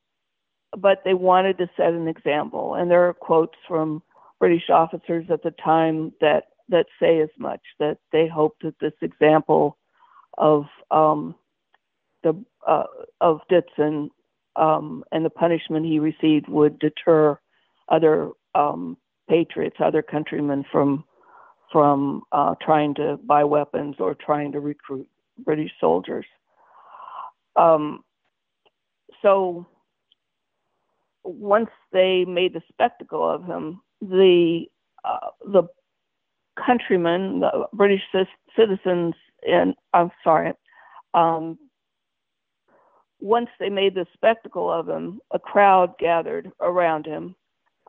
but 0.78 1.02
they 1.04 1.14
wanted 1.14 1.58
to 1.58 1.70
set 1.76 1.94
an 1.94 2.08
example. 2.08 2.76
And 2.76 2.92
there 2.92 3.08
are 3.08 3.14
quotes 3.14 3.58
from 3.68 4.04
British 4.40 4.70
officers 4.70 5.26
at 5.30 5.44
the 5.44 5.52
time 5.52 6.14
that, 6.22 6.46
that 6.70 6.86
say 7.00 7.20
as 7.22 7.30
much 7.38 7.62
that 7.80 7.98
they 8.12 8.28
hoped 8.28 8.64
that 8.64 8.80
this 8.80 8.94
example 9.02 9.78
of 10.38 10.66
um, 10.92 11.36
the 12.24 12.34
uh, 12.68 12.84
of 13.22 13.40
Ditson 13.50 14.10
um, 14.56 15.04
and 15.12 15.26
the 15.26 15.30
punishment 15.30 15.86
he 15.86 16.00
received 16.00 16.48
would 16.48 16.80
deter 16.80 17.40
other 17.90 18.30
um, 18.56 18.98
patriots, 19.30 19.78
other 19.80 20.02
countrymen 20.02 20.66
from 20.72 21.04
from 21.72 22.24
uh, 22.32 22.56
trying 22.62 22.96
to 22.96 23.20
buy 23.26 23.44
weapons 23.44 23.96
or 24.00 24.16
trying 24.16 24.52
to 24.52 24.60
recruit 24.60 25.08
British 25.46 25.72
soldiers. 25.80 26.26
Um, 27.56 28.04
so 29.22 29.68
once 31.24 31.70
they 31.92 32.26
made 32.26 32.54
the 32.54 32.62
spectacle 32.72 33.30
of 33.30 33.46
him, 33.46 33.82
the 34.02 34.66
uh, 35.04 35.30
the 35.46 35.64
countrymen, 36.66 37.42
the 37.42 37.68
British 37.74 38.02
citizens, 38.56 39.14
and 39.48 39.76
I'm 39.94 40.12
sorry, 40.24 40.54
um, 41.14 41.58
once 43.20 43.50
they 43.60 43.70
made 43.70 43.96
the 43.96 44.06
spectacle 44.14 44.72
of 44.72 44.88
him, 44.88 45.20
a 45.32 45.40
crowd 45.40 45.94
gathered 46.00 46.52
around 46.62 47.06
him. 47.06 47.36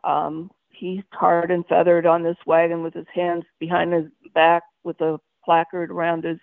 Um, 0.03 0.51
he's 0.69 1.03
tarred 1.17 1.51
and 1.51 1.65
feathered 1.67 2.05
on 2.05 2.23
this 2.23 2.37
wagon 2.45 2.83
with 2.83 2.93
his 2.93 3.07
hands 3.13 3.43
behind 3.59 3.93
his 3.93 4.05
back, 4.33 4.63
with 4.83 4.99
a 5.01 5.19
placard 5.45 5.91
around 5.91 6.23
his 6.23 6.39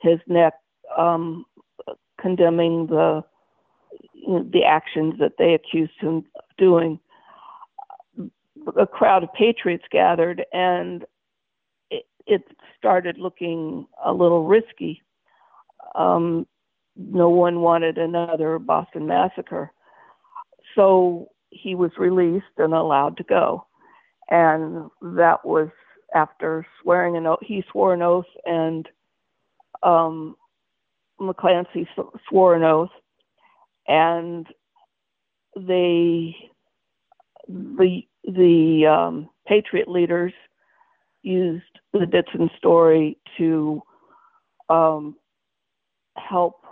his 0.00 0.18
neck, 0.26 0.54
um, 0.96 1.44
condemning 2.20 2.86
the 2.86 3.24
the 4.52 4.64
actions 4.64 5.14
that 5.18 5.32
they 5.38 5.54
accused 5.54 5.98
him 5.98 6.24
of 6.36 6.44
doing. 6.58 6.98
A 8.76 8.86
crowd 8.86 9.24
of 9.24 9.32
patriots 9.32 9.84
gathered, 9.90 10.44
and 10.52 11.04
it, 11.90 12.04
it 12.26 12.44
started 12.78 13.18
looking 13.18 13.86
a 14.04 14.12
little 14.12 14.44
risky. 14.44 15.02
Um, 15.96 16.46
no 16.96 17.28
one 17.28 17.60
wanted 17.60 17.98
another 17.98 18.58
Boston 18.58 19.06
massacre. 19.06 19.72
So 20.74 21.28
he 21.52 21.74
was 21.74 21.90
released 21.98 22.44
and 22.58 22.74
allowed 22.74 23.16
to 23.18 23.24
go. 23.24 23.66
And 24.30 24.90
that 25.00 25.44
was 25.44 25.68
after 26.14 26.66
swearing 26.82 27.16
an 27.16 27.26
oath. 27.26 27.38
He 27.42 27.64
swore 27.70 27.94
an 27.94 28.02
oath, 28.02 28.26
and 28.44 28.88
um, 29.82 30.36
McClancy 31.20 31.86
swore 32.28 32.54
an 32.54 32.62
oath, 32.62 32.90
and 33.86 34.46
they 35.56 36.36
the 37.48 38.02
the 38.24 38.86
um, 38.86 39.28
Patriot 39.46 39.88
leaders 39.88 40.32
used 41.22 41.64
the 41.92 42.06
Ditson 42.06 42.50
story 42.56 43.18
to 43.38 43.82
um, 44.68 45.16
help 46.16 46.62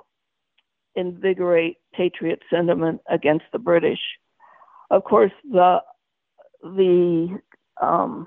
invigorate 0.94 1.76
Patriot 1.94 2.40
sentiment 2.50 3.00
against 3.08 3.44
the 3.52 3.58
British. 3.58 3.98
Of 4.90 5.05
course, 5.05 5.33
the 5.50 5.83
the 6.62 7.40
um, 7.81 8.26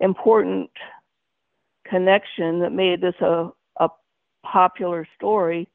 important 0.00 0.70
connection 1.86 2.60
that 2.60 2.72
made 2.72 3.00
this 3.00 3.14
a, 3.20 3.48
a 3.80 3.88
popular 4.44 5.06
story 5.16 5.68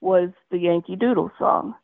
was 0.00 0.30
the 0.50 0.58
Yankee 0.58 0.96
Doodle 0.96 1.30
song, 1.38 1.74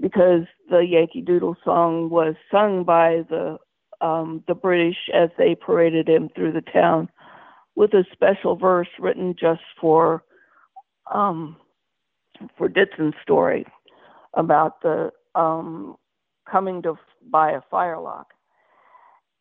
because 0.00 0.42
the 0.70 0.80
Yankee 0.80 1.20
Doodle 1.20 1.56
song 1.64 2.10
was 2.10 2.34
sung 2.50 2.84
by 2.84 3.24
the 3.28 3.58
um, 4.00 4.42
the 4.48 4.54
British 4.54 4.96
as 5.12 5.30
they 5.38 5.54
paraded 5.54 6.08
him 6.08 6.30
through 6.34 6.52
the 6.52 6.62
town, 6.62 7.08
with 7.76 7.92
a 7.94 8.04
special 8.12 8.56
verse 8.56 8.88
written 8.98 9.34
just 9.38 9.62
for 9.80 10.24
um, 11.12 11.56
for 12.56 12.68
Ditson's 12.68 13.14
story 13.22 13.66
about 14.34 14.80
the 14.82 15.12
um, 15.34 15.96
coming 16.50 16.82
to 16.82 16.98
buy 17.30 17.52
a 17.52 17.60
firelock, 17.70 18.32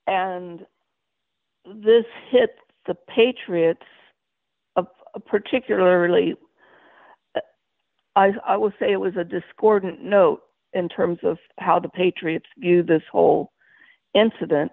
and 0.08 0.66
this 1.66 2.06
hit 2.30 2.58
the 2.86 2.96
Patriots, 3.08 3.86
uh, 4.76 4.84
particularly 5.26 6.36
I, 8.16 8.34
I 8.46 8.58
will 8.58 8.74
say 8.80 8.92
it 8.92 9.00
was 9.00 9.16
a 9.16 9.24
discordant 9.24 10.04
note 10.04 10.42
in 10.74 10.90
terms 10.90 11.20
of 11.24 11.38
how 11.60 11.80
the 11.80 11.90
Patriots 11.90 12.46
view 12.58 12.84
this 12.84 13.04
whole 13.12 13.52
incident. 14.14 14.72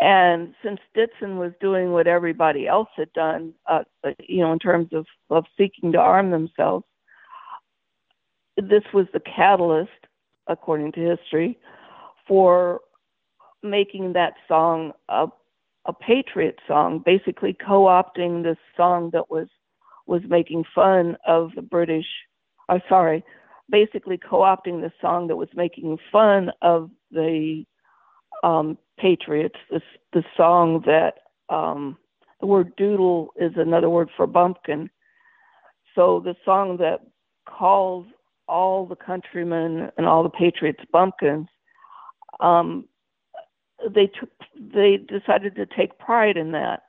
And 0.00 0.54
since 0.64 0.80
Ditson 0.96 1.38
was 1.38 1.52
doing 1.60 1.92
what 1.92 2.06
everybody 2.06 2.66
else 2.66 2.88
had 2.96 3.12
done, 3.12 3.52
uh, 3.66 3.82
you 4.26 4.40
know, 4.40 4.52
in 4.52 4.58
terms 4.58 4.88
of, 4.92 5.06
of 5.30 5.44
seeking 5.56 5.92
to 5.92 5.98
arm 5.98 6.30
themselves, 6.30 6.84
this 8.56 8.82
was 8.92 9.06
the 9.12 9.20
catalyst, 9.20 9.90
according 10.46 10.92
to 10.92 11.00
history, 11.00 11.58
for 12.26 12.80
making 13.62 14.12
that 14.14 14.34
song 14.48 14.92
a, 15.08 15.26
a 15.86 15.92
patriot 15.92 16.58
song, 16.66 17.02
basically 17.04 17.54
co-opting 17.54 18.42
this 18.42 18.58
song 18.76 19.10
that 19.12 19.30
was 19.30 19.48
was 20.06 20.22
making 20.28 20.64
fun 20.74 21.16
of 21.26 21.50
the 21.54 21.62
British 21.62 22.06
uh, 22.68 22.78
sorry, 22.88 23.24
basically 23.70 24.18
co-opting 24.18 24.80
the 24.80 24.92
song 25.00 25.28
that 25.28 25.36
was 25.36 25.48
making 25.54 25.98
fun 26.10 26.50
of 26.62 26.90
the 27.10 27.64
um, 28.42 28.78
Patriots, 28.98 29.58
the, 29.70 29.80
the 30.12 30.24
song 30.36 30.82
that 30.86 31.14
um, 31.48 31.96
the 32.40 32.46
word 32.46 32.74
doodle 32.76 33.32
is 33.36 33.52
another 33.56 33.90
word 33.90 34.10
for 34.16 34.26
bumpkin. 34.26 34.90
So 35.94 36.20
the 36.24 36.34
song 36.44 36.78
that 36.78 37.00
calls 37.48 38.06
all 38.52 38.86
the 38.86 38.96
countrymen 38.96 39.90
and 39.96 40.06
all 40.06 40.22
the 40.22 40.28
patriots 40.28 40.84
bumpkins, 40.92 41.48
um, 42.40 42.86
they 43.88 44.06
took 44.06 44.28
they 44.54 44.98
decided 44.98 45.56
to 45.56 45.66
take 45.66 45.98
pride 45.98 46.36
in 46.36 46.52
that. 46.52 46.82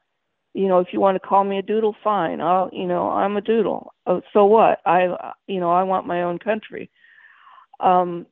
You 0.53 0.67
know, 0.67 0.79
if 0.79 0.89
you 0.91 0.99
want 0.99 1.15
to 1.15 1.27
call 1.27 1.43
me 1.43 1.57
a 1.57 1.63
doodle, 1.63 1.95
fine. 2.03 2.39
I'll, 2.41 2.69
you 2.71 2.85
know, 2.85 3.09
I'm 3.09 3.37
a 3.37 3.41
doodle. 3.41 3.93
Oh, 4.05 4.21
so 4.33 4.45
what? 4.45 4.79
I, 4.85 5.31
you 5.47 5.59
know, 5.59 5.71
I 5.71 5.81
want 5.81 6.05
my 6.05 6.21
own 6.21 6.37
country. 6.37 6.91
Um, 7.79 8.27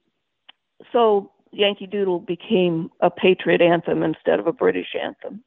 so 0.92 1.32
Yankee 1.52 1.88
Doodle 1.88 2.20
became 2.20 2.92
a 3.00 3.10
patriot 3.10 3.62
anthem 3.62 4.04
instead 4.04 4.40
of 4.40 4.46
a 4.46 4.54
British 4.54 4.90
anthem. 5.02 5.44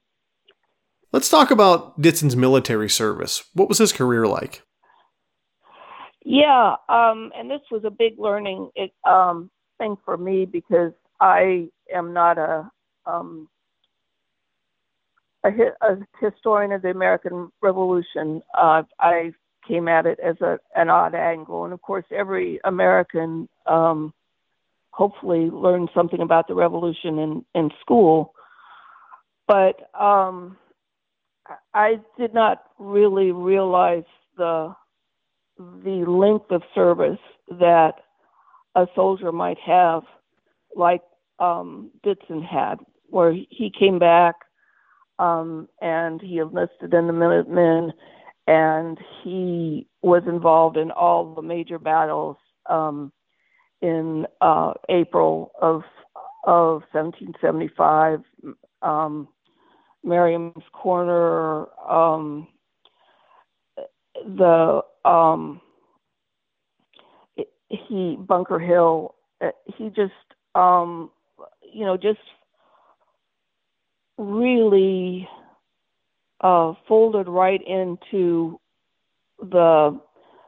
Let's 1.13 1.29
talk 1.29 1.53
about 1.53 2.01
Ditson's 2.01 2.35
military 2.35 2.91
service. 2.91 3.45
What 3.55 3.69
was 3.69 3.79
his 3.79 3.93
career 3.93 4.27
like? 4.27 4.63
Yeah, 6.25 6.77
um, 6.89 7.33
and 7.37 7.51
this 7.51 7.61
was 7.71 7.85
a 7.85 7.91
big 7.91 8.19
learning 8.19 8.71
um, 9.05 9.51
thing 9.79 9.97
for 10.05 10.17
me 10.17 10.47
because 10.47 10.93
I 11.21 11.69
am 11.95 12.15
not 12.15 12.39
a 12.39 12.71
um, 13.07 13.49
a, 15.45 15.51
a, 15.83 15.99
historian 16.21 16.73
of 16.73 16.81
the 16.81 16.89
American 16.91 17.53
Revolution. 17.61 18.43
Uh, 18.57 18.85
I 18.99 19.33
came 19.69 19.89
at 19.89 20.07
it 20.07 20.19
as 20.21 20.41
a, 20.41 20.59
an 20.75 20.89
odd 20.89 21.15
angle, 21.15 21.65
and 21.65 21.75
of 21.75 21.83
course, 21.83 22.07
every 22.11 22.59
American 22.65 23.47
um, 23.67 24.15
hopefully 24.91 25.51
learned 25.51 25.91
something 25.95 26.21
about 26.21 26.49
the 26.49 26.55
Revolution 26.55 27.19
in 27.19 27.45
in 27.55 27.71
school. 27.83 28.33
But 29.47 29.91
um, 29.99 30.57
I 31.75 32.01
did 32.19 32.33
not 32.33 32.63
really 32.79 33.31
realize 33.33 34.05
the 34.39 34.75
the 35.59 36.05
length 36.07 36.51
of 36.51 36.63
service 36.75 37.19
that 37.49 37.95
a 38.75 38.87
soldier 38.95 39.33
might 39.33 39.59
have, 39.59 40.03
like 40.75 41.03
um, 41.39 41.91
Ditson 42.05 42.43
had, 42.43 42.77
where 43.09 43.33
he 43.33 43.73
came 43.77 43.99
back 43.99 44.35
um, 45.19 45.69
and 45.81 46.21
he 46.21 46.39
enlisted 46.39 46.93
in 46.93 47.07
the 47.07 47.13
Minutemen, 47.13 47.93
and 48.47 48.99
he 49.23 49.87
was 50.03 50.23
involved 50.27 50.77
in 50.77 50.91
all 50.91 51.35
the 51.35 51.43
major 51.43 51.79
battles 51.79 52.37
um, 52.69 53.13
in 53.81 54.27
uh, 54.41 54.73
April 54.89 55.53
of 55.61 55.83
of 56.47 56.83
1775. 56.93 58.21
Um, 58.83 59.29
Merriam's 60.03 60.65
Corner, 60.73 61.67
um, 61.89 62.47
the 64.15 64.83
um, 65.05 65.61
he 67.69 68.17
Bunker 68.19 68.59
Hill. 68.59 69.15
Uh, 69.41 69.51
he 69.77 69.89
just 69.89 70.13
um, 70.55 71.11
you 71.73 71.85
know 71.85 71.97
just 71.97 72.21
really 74.19 75.29
uh, 76.41 76.75
folded 76.87 77.29
right 77.29 77.61
into 77.67 78.61
the 79.41 80.01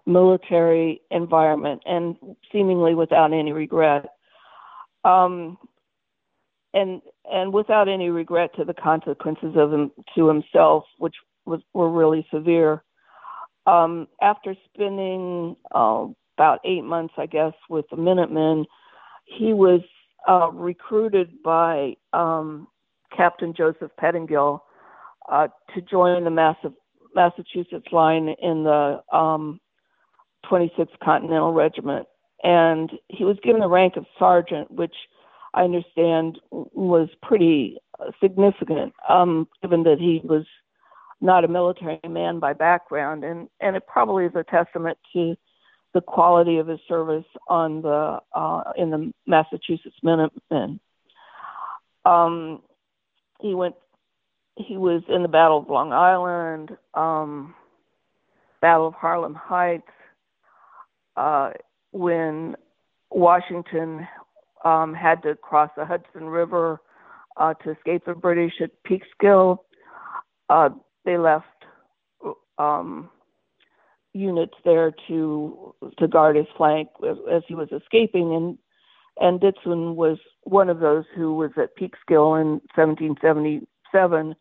military 0.07 1.01
environment 1.11 1.83
and 1.85 2.17
seemingly 2.53 2.95
without 2.95 3.33
any 3.33 3.53
regret. 3.53 4.07
Um, 5.05 5.59
and 6.75 7.01
and 7.31 7.53
without 7.53 7.89
any 7.89 8.11
regret 8.11 8.51
to 8.57 8.65
the 8.65 8.75
consequences 8.75 9.55
of 9.57 9.73
him 9.73 9.91
to 10.15 10.29
himself, 10.29 10.85
which 10.99 11.15
was 11.45 11.61
were 11.73 11.91
really 11.91 12.27
severe. 12.33 12.83
Um, 13.67 14.09
after 14.23 14.55
spending 14.73 15.57
uh, 15.75 16.07
about 16.37 16.61
eight 16.65 16.85
months, 16.85 17.15
I 17.17 17.27
guess, 17.27 17.53
with 17.69 17.87
the 17.91 17.97
Minutemen, 17.97 18.65
he 19.25 19.53
was 19.53 19.81
uh, 20.29 20.51
recruited 20.53 21.43
by 21.43 21.95
um, 22.13 22.69
Captain 23.17 23.55
Joseph 23.57 23.91
Pettingill 24.01 24.61
uh, 25.31 25.49
to 25.75 25.81
join 25.81 26.25
the 26.25 26.59
Massachusetts 27.15 27.87
line 27.93 28.35
in 28.41 28.65
the 28.65 29.03
um, 29.13 29.61
26th 30.51 30.99
Continental 31.03 31.53
Regiment. 31.53 32.07
And 32.43 32.91
he 33.09 33.25
was 33.25 33.37
given 33.43 33.61
the 33.61 33.69
rank 33.69 33.97
of 33.97 34.07
sergeant, 34.19 34.71
which 34.71 34.95
I 35.55 35.63
understand 35.63 36.39
was 36.51 37.09
pretty 37.23 37.79
significant, 38.23 38.93
um, 39.09 39.49
given 39.63 39.83
that 39.85 39.99
he 39.99 40.21
was 40.23 40.45
not 41.21 41.45
a 41.45 41.49
military 41.49 42.01
man 42.09 42.39
by 42.39 42.53
background, 42.53 43.25
and 43.25 43.49
and 43.61 43.77
it 43.77 43.87
probably 43.87 44.27
is 44.27 44.35
a 44.35 44.45
testament 44.45 44.99
to 45.13 45.37
the 45.95 46.01
quality 46.01 46.59
of 46.59 46.69
his 46.69 46.81
service 46.89 47.25
on 47.49 47.83
the 47.83 48.21
uh, 48.35 48.63
in 48.77 48.91
the 48.91 49.13
Massachusetts 49.27 49.97
Minutemen. 50.03 50.81
Um, 52.05 52.63
he 53.41 53.55
went. 53.55 53.75
He 54.57 54.77
was 54.77 55.03
in 55.09 55.23
the 55.23 55.29
Battle 55.29 55.59
of 55.59 55.69
Long 55.69 55.93
Island, 55.93 56.77
um, 56.95 57.55
Battle 58.63 58.89
of 58.89 58.95
Harlem 58.95 59.35
Heights, 59.35 59.85
uh, 61.15 61.51
when 61.93 62.57
Washington 63.11 64.09
um, 64.65 64.95
had 64.95 65.23
to 65.23 65.35
cross 65.35 65.71
the 65.77 65.85
Hudson 65.85 66.25
River 66.25 66.81
uh, 67.37 67.55
to 67.55 67.73
escape 67.73 68.05
the 68.07 68.15
British 68.15 68.55
at 68.63 68.71
Peekskill. 68.85 69.59
Uh, 70.49 70.71
they 71.07 71.17
left 71.17 71.47
um, 72.59 73.09
units 74.13 74.55
there 74.65 74.93
to 75.09 75.75
to 75.99 76.09
guard 76.09 76.37
his 76.37 76.47
flank 76.57 76.89
as, 77.09 77.43
he 77.49 77.55
was 77.55 77.69
escaping, 77.73 78.35
and 78.35 78.59
and 79.19 79.41
Ditson 79.41 79.95
was 79.95 80.19
one 80.43 80.69
of 80.69 80.81
those 80.81 81.05
who 81.15 81.35
was 81.35 81.51
at 81.57 81.77
Peekskill 81.77 82.39
in 82.41 82.61
1777, 82.75 84.35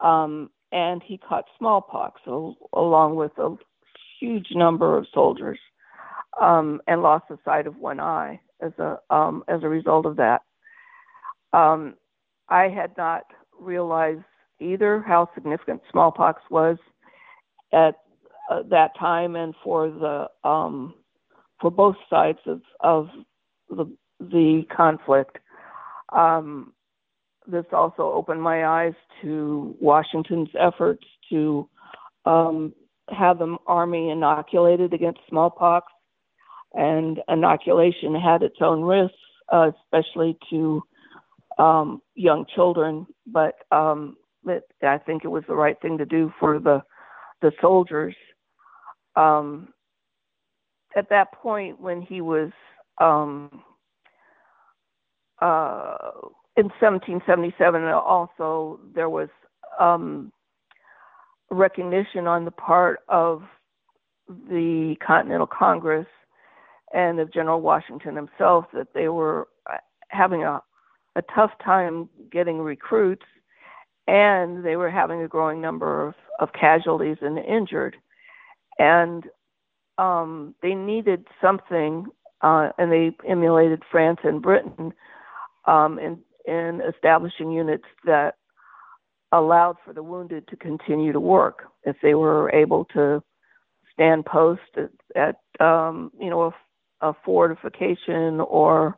um, 0.00 0.50
and 0.72 1.02
he 1.02 1.18
caught 1.18 1.44
smallpox 1.58 2.22
along 2.72 3.16
with 3.16 3.32
a 3.38 3.54
huge 4.18 4.48
number 4.52 4.96
of 4.96 5.06
soldiers, 5.12 5.58
um, 6.40 6.80
and 6.86 7.02
lost 7.02 7.24
the 7.28 7.38
sight 7.44 7.66
of 7.66 7.76
one 7.76 8.00
eye 8.00 8.40
as 8.60 8.72
a 8.78 8.98
um, 9.10 9.44
as 9.48 9.62
a 9.62 9.68
result 9.68 10.06
of 10.06 10.16
that. 10.16 10.42
Um, 11.52 11.94
I 12.48 12.68
had 12.68 12.96
not 12.96 13.24
realized 13.60 14.22
either 14.60 15.02
how 15.06 15.28
significant 15.34 15.80
smallpox 15.90 16.42
was 16.50 16.76
at 17.72 17.94
uh, 18.50 18.62
that 18.70 18.90
time 18.98 19.36
and 19.36 19.54
for 19.62 19.90
the 19.90 20.48
um, 20.48 20.94
for 21.60 21.70
both 21.70 21.96
sides 22.08 22.38
of 22.46 22.60
of 22.80 23.08
the 23.70 23.86
the 24.20 24.62
conflict. 24.74 25.38
Um, 26.10 26.72
this 27.46 27.66
also 27.72 28.12
opened 28.12 28.42
my 28.42 28.66
eyes 28.66 28.94
to 29.22 29.74
Washington's 29.80 30.50
efforts 30.58 31.04
to 31.30 31.68
um, 32.24 32.74
have 33.10 33.38
the 33.38 33.56
army 33.66 34.10
inoculated 34.10 34.92
against 34.92 35.20
smallpox 35.28 35.90
and 36.74 37.20
inoculation 37.28 38.14
had 38.14 38.42
its 38.42 38.56
own 38.60 38.82
risks, 38.82 39.16
uh, 39.52 39.70
especially 39.84 40.36
to 40.50 40.82
um, 41.58 42.02
young 42.14 42.44
children. 42.54 43.06
But 43.26 43.54
um, 43.70 44.16
it, 44.48 44.64
I 44.82 44.98
think 44.98 45.24
it 45.24 45.28
was 45.28 45.44
the 45.48 45.54
right 45.54 45.80
thing 45.80 45.98
to 45.98 46.06
do 46.06 46.32
for 46.38 46.58
the 46.58 46.82
the 47.40 47.52
soldiers. 47.60 48.14
Um, 49.16 49.68
at 50.96 51.08
that 51.10 51.32
point, 51.32 51.80
when 51.80 52.02
he 52.02 52.20
was 52.20 52.50
um, 53.00 53.62
uh, 55.40 55.96
in 56.56 56.66
1777, 56.80 57.84
also 57.84 58.80
there 58.94 59.08
was 59.08 59.28
um, 59.78 60.32
recognition 61.50 62.26
on 62.26 62.44
the 62.44 62.50
part 62.50 63.00
of 63.08 63.42
the 64.28 64.96
Continental 65.04 65.46
Congress 65.46 66.06
and 66.92 67.20
of 67.20 67.32
General 67.32 67.60
Washington 67.60 68.16
himself 68.16 68.64
that 68.72 68.88
they 68.94 69.08
were 69.08 69.48
uh, 69.70 69.76
having 70.08 70.42
a, 70.42 70.60
a 71.16 71.22
tough 71.34 71.50
time 71.64 72.08
getting 72.30 72.58
recruits 72.58 73.24
and 74.08 74.64
they 74.64 74.74
were 74.74 74.90
having 74.90 75.22
a 75.22 75.28
growing 75.28 75.60
number 75.60 76.08
of, 76.08 76.14
of 76.40 76.48
casualties 76.58 77.18
and 77.20 77.38
injured. 77.38 77.94
And 78.78 79.24
um, 79.98 80.54
they 80.62 80.74
needed 80.74 81.26
something, 81.42 82.06
uh, 82.40 82.70
and 82.78 82.90
they 82.90 83.14
emulated 83.28 83.82
France 83.90 84.20
and 84.24 84.40
Britain 84.40 84.92
um, 85.66 85.98
in, 85.98 86.18
in 86.46 86.80
establishing 86.88 87.52
units 87.52 87.84
that 88.06 88.36
allowed 89.30 89.76
for 89.84 89.92
the 89.92 90.02
wounded 90.02 90.48
to 90.48 90.56
continue 90.56 91.12
to 91.12 91.20
work 91.20 91.64
if 91.84 91.96
they 92.02 92.14
were 92.14 92.50
able 92.52 92.86
to 92.86 93.22
stand 93.92 94.24
post 94.24 94.62
at, 94.76 94.90
at 95.60 95.64
um, 95.64 96.10
you 96.18 96.30
know 96.30 96.54
a 97.02 97.12
fortification 97.24 98.40
or 98.40 98.96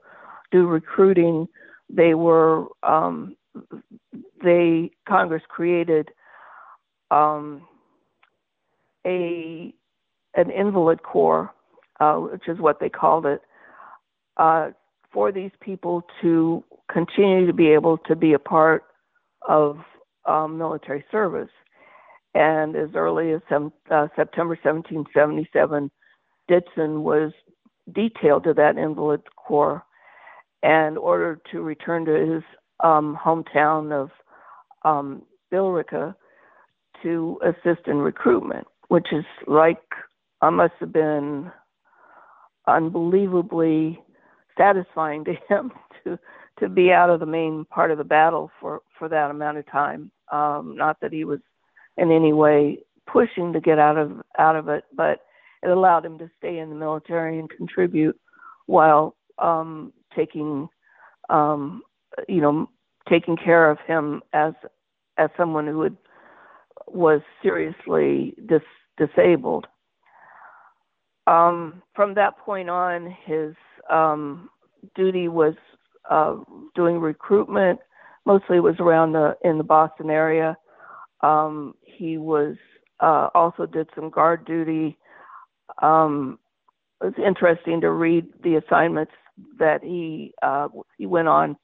do 0.52 0.66
recruiting, 0.66 1.48
they 1.88 2.14
were 2.14 2.66
um, 2.82 3.36
they 4.42 4.90
Congress 5.08 5.42
created 5.48 6.10
um, 7.10 7.62
a 9.06 9.74
an 10.34 10.50
invalid 10.50 11.02
corps, 11.02 11.52
uh, 11.98 12.14
which 12.14 12.48
is 12.48 12.58
what 12.58 12.80
they 12.80 12.88
called 12.88 13.26
it, 13.26 13.42
uh, 14.36 14.70
for 15.12 15.32
these 15.32 15.50
people 15.60 16.02
to 16.22 16.62
continue 16.92 17.46
to 17.46 17.52
be 17.52 17.68
able 17.68 17.98
to 17.98 18.14
be 18.14 18.32
a 18.32 18.38
part 18.38 18.84
of 19.48 19.78
um, 20.26 20.56
military 20.58 21.04
service. 21.10 21.50
And 22.34 22.76
as 22.76 22.90
early 22.94 23.32
as 23.32 23.40
uh, 23.50 24.06
September 24.14 24.56
1777, 24.62 25.90
Ditson 26.48 27.02
was 27.02 27.32
detailed 27.92 28.44
to 28.44 28.54
that 28.54 28.76
invalid 28.76 29.22
corps 29.34 29.84
and 30.62 30.96
ordered 30.96 31.40
to 31.50 31.62
return 31.62 32.04
to 32.04 32.12
his 32.12 32.42
um, 32.84 33.18
hometown 33.20 33.92
of 33.92 34.10
um, 34.82 35.22
Billerica 35.52 36.14
to 37.02 37.38
assist 37.42 37.86
in 37.86 37.96
recruitment, 37.96 38.66
which 38.88 39.08
is 39.12 39.24
like 39.46 39.82
I 40.40 40.50
must 40.50 40.74
have 40.80 40.92
been 40.92 41.50
unbelievably 42.66 44.00
satisfying 44.56 45.24
to 45.24 45.34
him 45.48 45.72
to 46.04 46.18
to 46.58 46.68
be 46.68 46.92
out 46.92 47.10
of 47.10 47.20
the 47.20 47.26
main 47.26 47.64
part 47.64 47.90
of 47.90 47.98
the 47.98 48.04
battle 48.04 48.50
for 48.60 48.82
for 48.98 49.08
that 49.08 49.30
amount 49.30 49.58
of 49.58 49.70
time. 49.70 50.10
Um, 50.32 50.76
not 50.76 51.00
that 51.00 51.12
he 51.12 51.24
was 51.24 51.40
in 51.96 52.12
any 52.12 52.32
way 52.32 52.78
pushing 53.06 53.52
to 53.52 53.60
get 53.60 53.78
out 53.78 53.96
of 53.96 54.20
out 54.38 54.56
of 54.56 54.68
it, 54.68 54.84
but 54.94 55.20
it 55.62 55.68
allowed 55.68 56.04
him 56.04 56.18
to 56.18 56.30
stay 56.38 56.58
in 56.58 56.70
the 56.70 56.74
military 56.74 57.38
and 57.38 57.50
contribute 57.50 58.18
while 58.66 59.16
um, 59.38 59.92
taking 60.14 60.68
um, 61.28 61.82
you 62.28 62.40
know 62.40 62.68
taking 63.10 63.36
care 63.36 63.70
of 63.70 63.78
him 63.86 64.22
as 64.32 64.54
as 65.18 65.28
someone 65.36 65.66
who 65.66 65.82
had, 65.82 65.96
was 66.86 67.20
seriously 67.42 68.34
dis, 68.46 68.62
disabled. 68.96 69.66
Um, 71.26 71.82
from 71.94 72.14
that 72.14 72.38
point 72.38 72.70
on, 72.70 73.14
his 73.26 73.54
um, 73.90 74.48
duty 74.94 75.28
was 75.28 75.54
uh, 76.10 76.36
doing 76.74 76.98
recruitment. 76.98 77.80
Mostly, 78.26 78.60
was 78.60 78.76
around 78.78 79.12
the 79.12 79.36
in 79.44 79.58
the 79.58 79.64
Boston 79.64 80.10
area. 80.10 80.56
Um, 81.22 81.74
he 81.82 82.16
was 82.16 82.56
uh, 83.00 83.28
also 83.34 83.66
did 83.66 83.88
some 83.94 84.10
guard 84.10 84.44
duty. 84.44 84.98
Um, 85.82 86.38
it 87.02 87.06
was 87.06 87.14
interesting 87.24 87.80
to 87.80 87.90
read 87.90 88.26
the 88.42 88.56
assignments 88.56 89.12
that 89.58 89.82
he 89.82 90.34
uh, 90.42 90.68
he 90.98 91.06
went 91.06 91.28
on, 91.28 91.56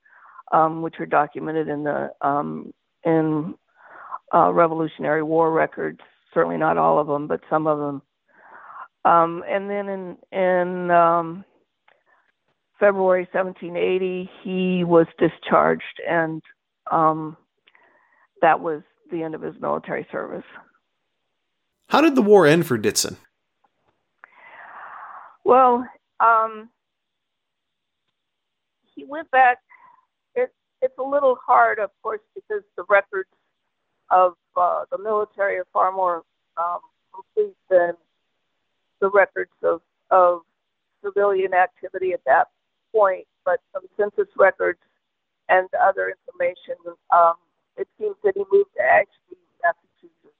um, 0.52 0.82
which 0.82 0.94
are 0.98 1.06
documented 1.06 1.68
in 1.68 1.84
the 1.84 2.10
um, 2.20 2.72
in 3.04 3.54
uh, 4.34 4.52
Revolutionary 4.52 5.22
War 5.22 5.52
records. 5.52 6.00
Certainly 6.34 6.58
not 6.58 6.76
all 6.76 6.98
of 6.98 7.06
them, 7.06 7.26
but 7.26 7.40
some 7.48 7.66
of 7.66 7.78
them. 7.78 8.02
Um, 9.04 9.44
and 9.48 9.70
then 9.70 9.88
in 9.88 10.16
in 10.32 10.90
um, 10.90 11.44
February 12.78 13.28
1780, 13.32 14.30
he 14.42 14.84
was 14.84 15.06
discharged, 15.18 16.00
and 16.08 16.42
um, 16.90 17.36
that 18.42 18.60
was 18.60 18.82
the 19.10 19.22
end 19.22 19.34
of 19.34 19.42
his 19.42 19.54
military 19.60 20.06
service. 20.10 20.44
How 21.88 22.00
did 22.00 22.16
the 22.16 22.22
war 22.22 22.46
end 22.46 22.66
for 22.66 22.76
Ditson? 22.76 23.16
Well, 25.44 25.86
um, 26.18 26.68
he 28.94 29.04
went 29.04 29.30
back. 29.30 29.58
It, 30.82 30.86
it's 30.86 30.98
a 30.98 31.02
little 31.02 31.36
hard, 31.46 31.78
of 31.78 31.90
course, 32.02 32.20
because 32.34 32.62
the 32.76 32.84
records 32.88 33.28
of 34.10 34.34
uh, 34.56 34.84
the 34.90 34.98
military 34.98 35.56
are 35.58 35.66
far 35.72 35.92
more 35.92 36.22
um, 36.56 36.80
complete 37.14 37.56
than 37.70 37.92
the 39.00 39.10
records 39.10 39.50
of, 39.62 39.80
of 40.10 40.40
civilian 41.04 41.54
activity 41.54 42.12
at 42.12 42.20
that 42.26 42.48
point. 42.94 43.26
But 43.44 43.60
some 43.72 43.84
census 43.96 44.32
records 44.36 44.78
and 45.48 45.68
other 45.80 46.14
information, 46.14 46.74
um, 47.14 47.34
it 47.76 47.88
seems 47.98 48.16
that 48.24 48.32
he 48.34 48.44
moved 48.50 48.70
to 48.76 48.82
Ashby, 48.82 49.38
Massachusetts, 49.62 50.38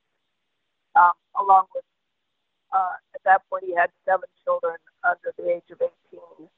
um, 0.97 1.13
along 1.39 1.67
with, 1.75 1.85
uh, 2.73 2.97
at 3.15 3.23
that 3.25 3.43
point, 3.51 3.65
he 3.67 3.75
had 3.75 3.91
seven 4.05 4.29
children 4.45 4.77
under 5.05 5.33
the 5.39 5.51
age 5.51 5.69
of 5.71 5.81
18. 6.13 6.49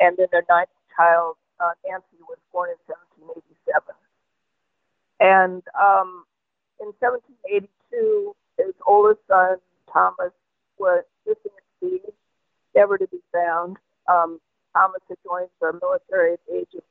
And 0.00 0.16
then 0.16 0.28
their 0.32 0.44
ninth 0.48 0.70
child, 0.96 1.36
uh, 1.60 1.72
Nancy, 1.86 2.20
was 2.28 2.38
born 2.52 2.70
in 2.70 2.76
1787. 2.86 3.94
And 5.20 5.62
um, 5.78 6.24
in 6.80 6.92
1782, 7.00 8.36
his 8.58 8.74
oldest 8.86 9.20
son, 9.28 9.56
Thomas, 9.92 10.32
was 10.78 11.04
missing 11.26 11.52
at 11.56 11.64
sea, 11.80 12.00
never 12.74 12.98
to 12.98 13.06
be 13.08 13.20
found. 13.32 13.76
Um, 14.08 14.40
Thomas 14.74 15.00
had 15.08 15.16
joined 15.24 15.48
the 15.60 15.78
military 15.80 16.34
at 16.34 16.40
the 16.46 16.56
age 16.58 16.74
of, 16.76 16.82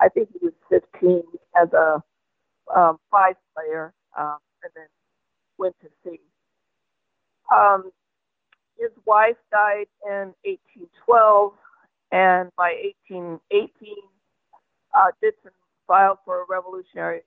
I 0.00 0.08
think 0.08 0.30
he 0.32 0.38
was 0.44 0.54
15, 0.70 1.22
as 1.60 1.72
a 1.72 2.02
um, 2.74 2.98
fife 3.10 3.36
player, 3.54 3.92
um, 4.18 4.38
and 4.62 4.72
then 4.74 4.86
went 5.58 5.74
to 5.80 5.88
sea. 6.04 6.20
Um, 7.54 7.90
his 8.78 8.90
wife 9.06 9.36
died 9.50 9.86
in 10.06 10.32
1812, 10.44 11.52
and 12.12 12.50
by 12.56 12.74
1818, 13.08 13.94
uh, 14.94 15.10
Ditson 15.22 15.52
filed 15.86 16.18
for 16.24 16.42
a 16.42 16.44
revolutionary 16.48 17.20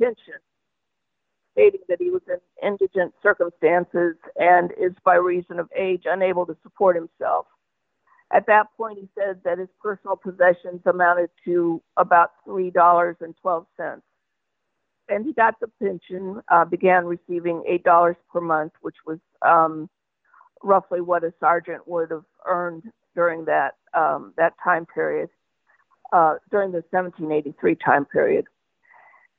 pension, 0.00 0.40
stating 1.52 1.80
that 1.88 2.00
he 2.00 2.10
was 2.10 2.22
in 2.28 2.38
indigent 2.66 3.14
circumstances 3.22 4.16
and 4.36 4.72
is, 4.78 4.92
by 5.04 5.14
reason 5.14 5.58
of 5.58 5.68
age, 5.76 6.02
unable 6.06 6.46
to 6.46 6.56
support 6.62 6.96
himself. 6.96 7.46
At 8.32 8.46
that 8.46 8.66
point, 8.76 8.98
he 8.98 9.08
said 9.16 9.40
that 9.44 9.58
his 9.58 9.68
personal 9.80 10.16
possessions 10.16 10.80
amounted 10.86 11.30
to 11.44 11.80
about 11.96 12.30
$3.12. 12.48 13.66
And 15.08 15.26
he 15.26 15.32
got 15.34 15.60
the 15.60 15.68
pension, 15.80 16.40
uh, 16.50 16.64
began 16.64 17.04
receiving 17.04 17.62
$8 17.86 18.16
per 18.32 18.40
month, 18.40 18.72
which 18.80 18.96
was 19.06 19.18
um, 19.46 19.88
roughly 20.62 21.00
what 21.00 21.22
a 21.22 21.32
sergeant 21.38 21.86
would 21.86 22.10
have 22.10 22.24
earned 22.46 22.84
during 23.14 23.44
that, 23.46 23.76
um, 23.94 24.32
that 24.36 24.54
time 24.62 24.86
period, 24.86 25.28
uh, 26.12 26.36
during 26.50 26.72
the 26.72 26.84
1783 26.90 27.74
time 27.76 28.04
period. 28.04 28.46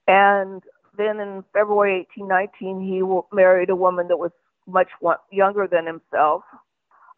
And 0.08 0.64
then 0.98 1.20
in 1.20 1.44
February 1.54 2.08
1819, 2.18 2.82
he 2.82 3.36
married 3.36 3.70
a 3.70 3.76
woman 3.76 4.08
that 4.08 4.18
was 4.18 4.32
much 4.68 4.90
younger 5.32 5.68
than 5.68 5.86
himself. 5.86 6.44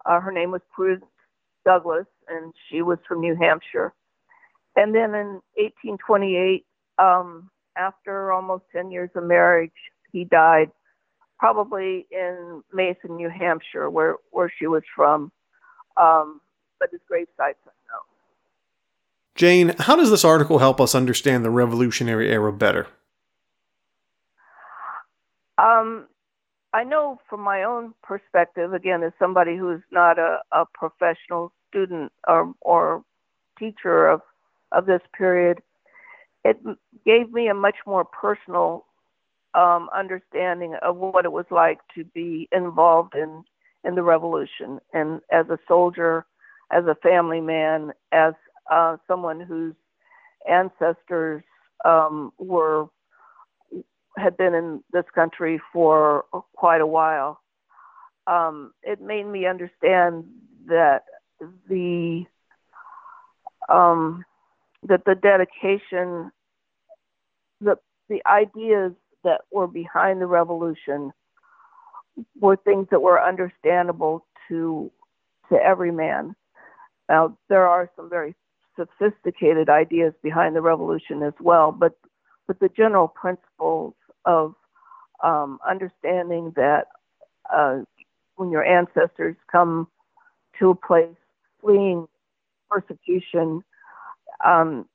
Uh, 0.05 0.19
her 0.19 0.31
name 0.31 0.51
was 0.51 0.61
Prudence 0.73 1.05
Douglas, 1.65 2.05
and 2.27 2.53
she 2.69 2.81
was 2.81 2.97
from 3.07 3.21
New 3.21 3.35
Hampshire. 3.35 3.93
And 4.75 4.93
then 4.93 5.15
in 5.15 5.41
1828, 5.55 6.65
um, 6.99 7.49
after 7.75 8.31
almost 8.31 8.63
10 8.71 8.91
years 8.91 9.09
of 9.15 9.23
marriage, 9.23 9.71
he 10.11 10.23
died 10.23 10.71
probably 11.39 12.07
in 12.11 12.63
Mason, 12.73 13.15
New 13.15 13.29
Hampshire, 13.29 13.89
where, 13.89 14.15
where 14.31 14.51
she 14.57 14.67
was 14.67 14.83
from. 14.95 15.31
Um, 15.97 16.41
but 16.79 16.89
his 16.91 17.01
gravesite's 17.07 17.59
unknown. 17.63 18.05
Jane, 19.35 19.75
how 19.79 19.95
does 19.95 20.09
this 20.09 20.25
article 20.25 20.59
help 20.59 20.81
us 20.81 20.95
understand 20.95 21.45
the 21.45 21.51
Revolutionary 21.51 22.31
era 22.31 22.51
better? 22.51 22.87
Um, 25.57 26.07
I 26.73 26.83
know 26.83 27.19
from 27.29 27.41
my 27.41 27.63
own 27.63 27.93
perspective, 28.03 28.73
again, 28.73 29.03
as 29.03 29.11
somebody 29.19 29.55
who's 29.55 29.81
not 29.91 30.19
a, 30.19 30.39
a 30.51 30.65
professional 30.73 31.51
student 31.69 32.11
or, 32.27 32.53
or 32.61 33.03
teacher 33.57 34.07
of, 34.07 34.21
of 34.71 34.85
this 34.85 35.01
period, 35.15 35.59
it 36.43 36.57
gave 37.05 37.31
me 37.31 37.47
a 37.47 37.53
much 37.53 37.77
more 37.85 38.05
personal 38.05 38.85
um, 39.53 39.89
understanding 39.95 40.75
of 40.81 40.97
what 40.97 41.25
it 41.25 41.31
was 41.31 41.45
like 41.49 41.79
to 41.95 42.03
be 42.03 42.47
involved 42.51 43.15
in, 43.15 43.43
in 43.83 43.95
the 43.95 44.03
revolution 44.03 44.79
and 44.93 45.21
as 45.31 45.47
a 45.49 45.57
soldier, 45.67 46.25
as 46.71 46.85
a 46.85 46.95
family 46.95 47.41
man, 47.41 47.91
as 48.11 48.33
uh, 48.71 48.97
someone 49.07 49.39
whose 49.39 49.75
ancestors 50.49 51.43
um, 51.85 52.31
were 52.37 52.87
had 54.17 54.35
been 54.35 54.53
in 54.53 54.83
this 54.91 55.05
country 55.13 55.61
for 55.71 56.25
quite 56.55 56.81
a 56.81 56.87
while. 56.87 57.39
Um, 58.25 58.73
it 58.81 58.99
made 58.99 59.25
me 59.25 59.45
understand 59.45 60.25
that 60.67 61.03
the 61.69 62.25
um, 63.69 64.25
that 64.87 65.05
the 65.05 65.15
dedication, 65.15 66.31
the 67.61 67.77
the 68.09 68.21
ideas 68.25 68.93
that 69.23 69.41
were 69.51 69.67
behind 69.67 70.21
the 70.21 70.27
revolution 70.27 71.11
were 72.39 72.55
things 72.55 72.87
that 72.91 73.01
were 73.01 73.21
understandable 73.21 74.25
to 74.47 74.91
to 75.49 75.55
every 75.55 75.91
man. 75.91 76.35
Now 77.09 77.37
there 77.49 77.67
are 77.67 77.89
some 77.95 78.09
very 78.09 78.35
sophisticated 78.75 79.69
ideas 79.69 80.13
behind 80.21 80.55
the 80.55 80.61
revolution 80.61 81.23
as 81.23 81.33
well, 81.39 81.71
but 81.71 81.93
but 82.47 82.59
the 82.59 82.69
general 82.69 83.07
principles 83.07 83.93
of 84.25 84.55
um, 85.23 85.59
understanding 85.67 86.53
that 86.55 86.87
uh, 87.53 87.79
when 88.35 88.51
your 88.51 88.63
ancestors 88.63 89.35
come 89.51 89.87
to 90.59 90.69
a 90.69 90.75
place 90.75 91.15
fleeing 91.61 92.07
persecution, 92.69 93.63
um, 94.45 94.85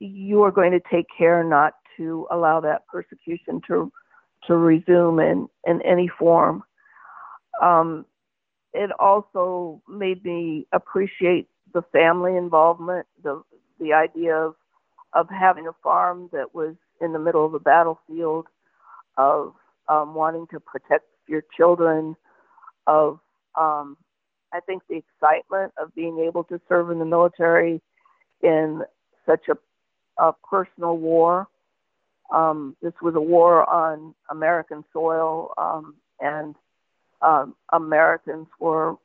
you 0.00 0.42
are 0.42 0.50
going 0.50 0.72
to 0.72 0.80
take 0.90 1.06
care 1.16 1.44
not 1.44 1.74
to 1.96 2.26
allow 2.30 2.60
that 2.60 2.86
persecution 2.88 3.60
to 3.66 3.90
to 4.46 4.56
resume 4.56 5.20
in, 5.20 5.48
in 5.66 5.80
any 5.82 6.08
form. 6.08 6.64
Um, 7.62 8.04
it 8.74 8.90
also 8.98 9.82
made 9.88 10.24
me 10.24 10.66
appreciate 10.72 11.48
the 11.74 11.82
family 11.92 12.36
involvement, 12.36 13.06
the 13.22 13.42
the 13.80 13.92
idea 13.92 14.36
of 14.36 14.54
of 15.12 15.28
having 15.28 15.66
a 15.66 15.72
farm 15.82 16.30
that 16.32 16.54
was 16.54 16.74
in 17.00 17.12
the 17.12 17.18
middle 17.18 17.44
of 17.44 17.54
a 17.54 17.60
battlefield, 17.60 18.46
of 19.16 19.54
um, 19.88 20.14
wanting 20.14 20.46
to 20.48 20.60
protect 20.60 21.04
your 21.28 21.42
children, 21.56 22.16
of 22.86 23.18
um, 23.58 23.96
I 24.52 24.60
think 24.60 24.82
the 24.88 24.96
excitement 24.96 25.72
of 25.78 25.94
being 25.94 26.18
able 26.20 26.44
to 26.44 26.60
serve 26.68 26.90
in 26.90 26.98
the 26.98 27.04
military 27.04 27.80
in 28.42 28.82
such 29.26 29.48
a, 29.48 30.22
a 30.22 30.32
personal 30.48 30.96
war. 30.96 31.48
Um, 32.32 32.76
this 32.82 32.94
was 33.02 33.14
a 33.14 33.20
war 33.20 33.68
on 33.68 34.14
American 34.30 34.84
soil, 34.92 35.52
um, 35.58 35.96
and 36.20 36.54
um, 37.22 37.54
Americans 37.72 38.48
were 38.58 38.96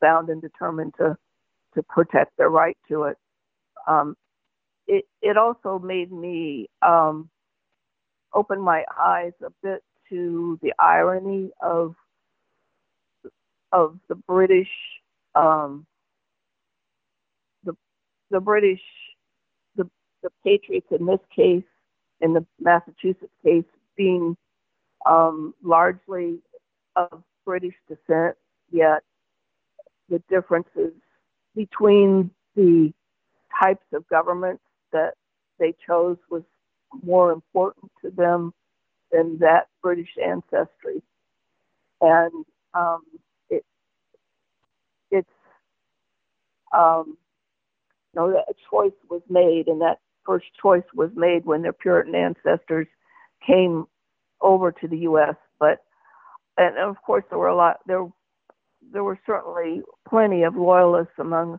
bound 0.00 0.28
and 0.28 0.42
determined 0.42 0.94
to 0.98 1.16
to 1.74 1.82
protect 1.82 2.36
their 2.36 2.50
right 2.50 2.76
to 2.88 3.04
it. 3.04 3.16
Um, 3.86 4.16
it 4.86 5.04
it 5.22 5.36
also 5.36 5.78
made 5.78 6.10
me 6.10 6.68
um, 6.82 7.28
open 8.34 8.60
my 8.60 8.84
eyes 8.98 9.32
a 9.44 9.50
bit 9.62 9.82
to 10.08 10.58
the 10.62 10.72
irony 10.78 11.50
of 11.60 11.94
of 13.72 13.98
the 14.08 14.14
British 14.14 14.68
um, 15.34 15.86
the 17.64 17.74
the 18.30 18.40
British 18.40 18.80
the 19.76 19.88
the 20.22 20.30
Patriots 20.44 20.88
in 20.90 21.06
this 21.06 21.20
case 21.34 21.64
in 22.20 22.32
the 22.32 22.44
Massachusetts 22.58 23.32
case 23.44 23.64
being 23.96 24.36
um, 25.06 25.54
largely 25.62 26.38
of 26.98 27.22
British 27.44 27.74
descent, 27.88 28.36
yet 28.70 29.02
the 30.08 30.22
differences 30.28 30.92
between 31.54 32.30
the 32.56 32.92
types 33.62 33.84
of 33.92 34.06
governments 34.08 34.62
that 34.92 35.14
they 35.58 35.74
chose 35.86 36.16
was 36.30 36.42
more 37.02 37.32
important 37.32 37.90
to 38.02 38.10
them 38.10 38.52
than 39.12 39.38
that 39.38 39.68
British 39.82 40.10
ancestry. 40.22 41.02
And 42.00 42.44
um, 42.74 43.02
it, 43.50 43.64
it's, 45.10 45.28
um, 46.76 47.16
you 48.14 48.20
know, 48.20 48.28
a 48.30 48.54
choice 48.70 48.92
was 49.10 49.22
made, 49.28 49.68
and 49.68 49.80
that 49.80 49.98
first 50.24 50.46
choice 50.60 50.84
was 50.94 51.10
made 51.14 51.44
when 51.44 51.62
their 51.62 51.72
Puritan 51.72 52.14
ancestors 52.14 52.86
came 53.46 53.86
over 54.40 54.72
to 54.72 54.88
the 54.88 54.98
U.S. 54.98 55.34
But 55.58 55.82
and 56.58 56.76
of 56.78 57.00
course 57.02 57.24
there 57.30 57.38
were 57.38 57.48
a 57.48 57.56
lot 57.56 57.78
there 57.86 58.06
there 58.92 59.04
were 59.04 59.18
certainly 59.26 59.82
plenty 60.08 60.42
of 60.42 60.56
loyalists 60.56 61.14
among 61.18 61.58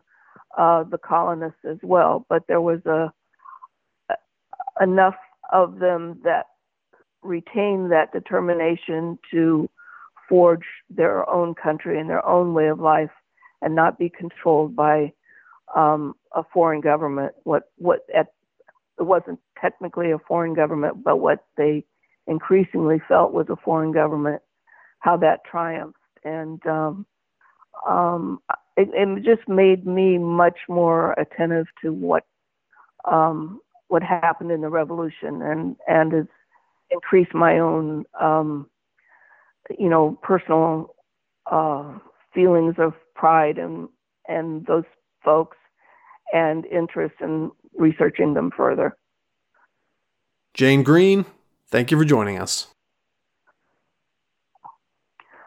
uh, 0.58 0.82
the 0.84 0.98
colonists 0.98 1.64
as 1.68 1.78
well, 1.82 2.26
but 2.28 2.46
there 2.48 2.60
was 2.60 2.80
a, 2.86 3.12
a 4.10 4.14
enough 4.82 5.14
of 5.52 5.78
them 5.78 6.18
that 6.24 6.46
retained 7.22 7.92
that 7.92 8.12
determination 8.12 9.18
to 9.30 9.68
forge 10.28 10.64
their 10.88 11.28
own 11.28 11.54
country 11.54 12.00
and 12.00 12.08
their 12.08 12.24
own 12.26 12.54
way 12.54 12.68
of 12.68 12.80
life 12.80 13.10
and 13.62 13.74
not 13.74 13.98
be 13.98 14.08
controlled 14.08 14.74
by 14.74 15.12
um, 15.76 16.14
a 16.34 16.42
foreign 16.52 16.80
government. 16.80 17.32
What 17.44 17.64
what 17.76 18.00
at 18.14 18.28
it 18.98 19.02
wasn't 19.04 19.40
technically 19.60 20.10
a 20.10 20.18
foreign 20.18 20.54
government, 20.54 21.02
but 21.04 21.18
what 21.18 21.44
they 21.56 21.84
increasingly 22.26 23.00
felt 23.08 23.32
was 23.32 23.46
a 23.48 23.56
foreign 23.56 23.92
government 23.92 24.42
how 25.00 25.16
that 25.18 25.40
triumphed, 25.50 25.98
and 26.24 26.64
um, 26.66 27.06
um, 27.88 28.40
it, 28.76 28.88
it, 28.92 29.24
just 29.24 29.48
made 29.48 29.86
me 29.86 30.18
much 30.18 30.58
more 30.68 31.12
attentive 31.12 31.66
to 31.82 31.92
what 31.92 32.24
um, 33.10 33.60
what 33.88 34.02
happened 34.02 34.50
in 34.50 34.60
the 34.60 34.68
revolution, 34.68 35.42
and 35.42 35.76
and 35.88 36.12
has 36.12 36.26
increased 36.90 37.34
my 37.34 37.58
own, 37.58 38.04
um, 38.20 38.68
you 39.78 39.88
know, 39.88 40.18
personal 40.22 40.94
uh, 41.50 41.98
feelings 42.34 42.74
of 42.78 42.92
pride 43.14 43.58
and 43.58 43.88
and 44.28 44.66
those 44.66 44.84
folks, 45.24 45.56
and 46.32 46.66
interest 46.66 47.14
in 47.20 47.50
researching 47.76 48.34
them 48.34 48.50
further. 48.56 48.96
Jane 50.52 50.82
Green, 50.82 51.24
thank 51.68 51.90
you 51.90 51.98
for 51.98 52.04
joining 52.04 52.38
us. 52.38 52.68